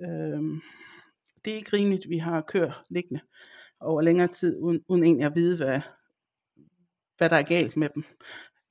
Øh, 0.02 0.42
det 1.44 1.52
er 1.52 1.56
ikke 1.56 1.76
rimeligt, 1.76 2.04
at 2.04 2.10
vi 2.10 2.18
har 2.18 2.40
køer 2.40 2.84
liggende 2.90 3.20
over 3.80 4.02
længere 4.02 4.28
tid, 4.28 4.56
uden, 4.60 4.84
uden 4.88 5.04
egentlig 5.04 5.26
at 5.26 5.34
vide, 5.34 5.56
hvad, 5.64 5.80
hvad 7.18 7.30
der 7.30 7.36
er 7.36 7.42
galt 7.42 7.76
med 7.76 7.88
dem. 7.88 8.04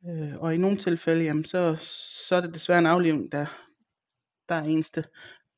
Øh, 0.07 0.37
og 0.37 0.55
i 0.55 0.57
nogle 0.57 0.77
tilfælde, 0.77 1.23
jamen, 1.23 1.45
så, 1.45 1.75
så 2.27 2.35
er 2.35 2.41
det 2.41 2.53
desværre 2.53 2.79
en 2.79 2.85
aflivning, 2.85 3.31
der, 3.31 3.45
der 4.49 4.55
er 4.55 4.63
eneste 4.63 5.03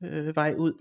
øh, 0.03 0.35
vej 0.35 0.55
ud. 0.57 0.73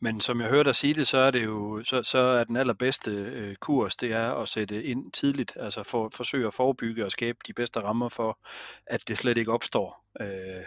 Men 0.00 0.20
som 0.20 0.40
jeg 0.40 0.48
hørte 0.48 0.64
dig 0.64 0.74
sige 0.74 0.94
det, 0.94 1.06
så 1.06 1.18
er 1.18 1.30
det 1.30 1.44
jo 1.44 1.82
så, 1.84 2.02
så 2.02 2.18
er 2.18 2.44
den 2.44 2.56
allerbedste 2.56 3.10
øh, 3.10 3.56
kurs, 3.56 3.96
det 3.96 4.12
er 4.12 4.32
at 4.32 4.48
sætte 4.48 4.84
ind 4.84 5.12
tidligt, 5.12 5.56
altså 5.60 5.82
for, 5.82 6.10
forsøge 6.14 6.46
at 6.46 6.54
forebygge 6.54 7.04
og 7.04 7.10
skabe 7.10 7.38
de 7.46 7.52
bedste 7.52 7.80
rammer 7.80 8.08
for, 8.08 8.38
at 8.86 9.08
det 9.08 9.18
slet 9.18 9.38
ikke 9.38 9.52
opstår. 9.52 10.04
Øh, 10.20 10.64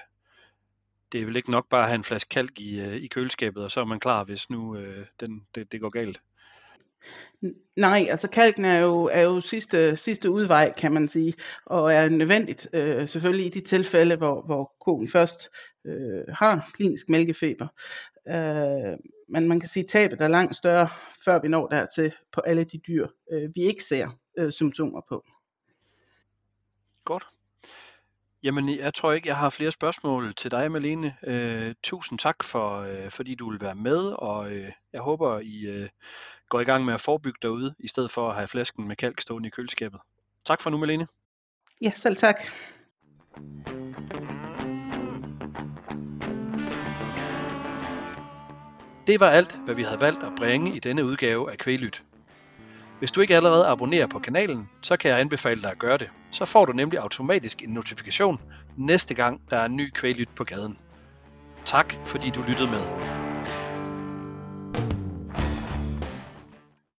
det 1.11 1.21
er 1.21 1.25
vel 1.25 1.35
ikke 1.35 1.51
nok 1.51 1.69
bare 1.69 1.81
at 1.81 1.87
have 1.87 1.95
en 1.95 2.03
flaske 2.03 2.29
kalk 2.29 2.59
i, 2.59 2.79
øh, 2.79 2.95
i 2.95 3.07
køleskabet, 3.07 3.63
og 3.63 3.71
så 3.71 3.79
er 3.79 3.85
man 3.85 3.99
klar, 3.99 4.23
hvis 4.23 4.49
nu 4.49 4.75
øh, 4.75 5.05
den, 5.19 5.45
det, 5.55 5.71
det 5.71 5.81
går 5.81 5.89
galt. 5.89 6.21
Nej, 7.75 8.07
altså 8.09 8.27
kalken 8.27 8.65
er 8.65 8.79
jo, 8.79 9.03
er 9.03 9.21
jo 9.21 9.41
sidste, 9.41 9.95
sidste 9.95 10.29
udvej, 10.29 10.73
kan 10.77 10.91
man 10.91 11.07
sige, 11.07 11.33
og 11.65 11.93
er 11.93 12.09
nødvendigt 12.09 12.67
øh, 12.73 13.07
selvfølgelig 13.07 13.45
i 13.45 13.49
de 13.49 13.61
tilfælde, 13.61 14.15
hvor, 14.15 14.41
hvor 14.41 14.73
konen 14.81 15.07
først 15.07 15.49
øh, 15.85 16.23
har 16.29 16.69
klinisk 16.73 17.09
mælkefeber. 17.09 17.67
Øh, 18.27 18.97
men 19.29 19.47
man 19.47 19.59
kan 19.59 19.69
sige, 19.69 19.83
at 19.83 19.89
tabet 19.89 20.21
er 20.21 20.27
langt 20.27 20.55
større, 20.55 20.89
før 21.25 21.41
vi 21.41 21.47
når 21.47 21.67
dertil 21.67 22.13
på 22.31 22.41
alle 22.41 22.63
de 22.63 22.77
dyr, 22.77 23.07
øh, 23.31 23.49
vi 23.55 23.61
ikke 23.61 23.83
ser 23.83 24.09
øh, 24.37 24.51
symptomer 24.51 25.01
på. 25.09 25.25
Godt. 27.05 27.23
Jamen, 28.43 28.69
jeg 28.69 28.93
tror 28.93 29.11
ikke, 29.11 29.27
jeg 29.27 29.37
har 29.37 29.49
flere 29.49 29.71
spørgsmål 29.71 30.33
til 30.35 30.51
dig, 30.51 30.71
Malene. 30.71 31.15
Øh, 31.23 31.75
tusind 31.83 32.19
tak, 32.19 32.43
for, 32.43 32.79
øh, 32.79 33.09
fordi 33.09 33.35
du 33.35 33.51
vil 33.51 33.61
være 33.61 33.75
med, 33.75 33.99
og 33.99 34.51
øh, 34.51 34.71
jeg 34.93 35.01
håber, 35.01 35.39
I 35.39 35.65
øh, 35.65 35.89
går 36.49 36.59
i 36.59 36.63
gang 36.63 36.85
med 36.85 36.93
at 36.93 37.01
forebygge 37.01 37.39
derude, 37.41 37.75
i 37.79 37.87
stedet 37.87 38.11
for 38.11 38.29
at 38.29 38.35
have 38.35 38.47
flasken 38.47 38.87
med 38.87 38.95
kalk 38.95 39.21
stående 39.21 39.47
i 39.47 39.49
køleskabet. 39.49 39.99
Tak 40.45 40.61
for 40.61 40.69
nu, 40.69 40.77
Malene. 40.77 41.07
Ja, 41.81 41.91
selv 41.95 42.15
tak. 42.15 42.41
Det 49.07 49.19
var 49.19 49.29
alt, 49.29 49.59
hvad 49.65 49.75
vi 49.75 49.83
havde 49.83 50.01
valgt 50.01 50.23
at 50.23 50.33
bringe 50.37 50.75
i 50.75 50.79
denne 50.79 51.05
udgave 51.05 51.51
af 51.51 51.57
Kvælyt. 51.57 52.03
Hvis 53.01 53.11
du 53.11 53.21
ikke 53.21 53.35
allerede 53.35 53.67
abonnerer 53.67 54.07
på 54.07 54.19
kanalen, 54.19 54.69
så 54.81 54.97
kan 54.97 55.11
jeg 55.11 55.19
anbefale 55.19 55.61
dig 55.61 55.71
at 55.71 55.79
gøre 55.79 55.97
det. 55.97 56.09
Så 56.31 56.45
får 56.45 56.65
du 56.65 56.71
nemlig 56.71 56.99
automatisk 56.99 57.63
en 57.63 57.69
notifikation 57.69 58.39
næste 58.77 59.13
gang, 59.13 59.41
der 59.49 59.57
er 59.57 59.65
en 59.65 59.75
ny 59.75 59.89
Kvælyt 59.89 60.29
på 60.35 60.43
gaden. 60.43 60.77
Tak 61.65 61.95
fordi 62.05 62.29
du 62.29 62.41
lyttede 62.47 62.71
med. 62.71 62.81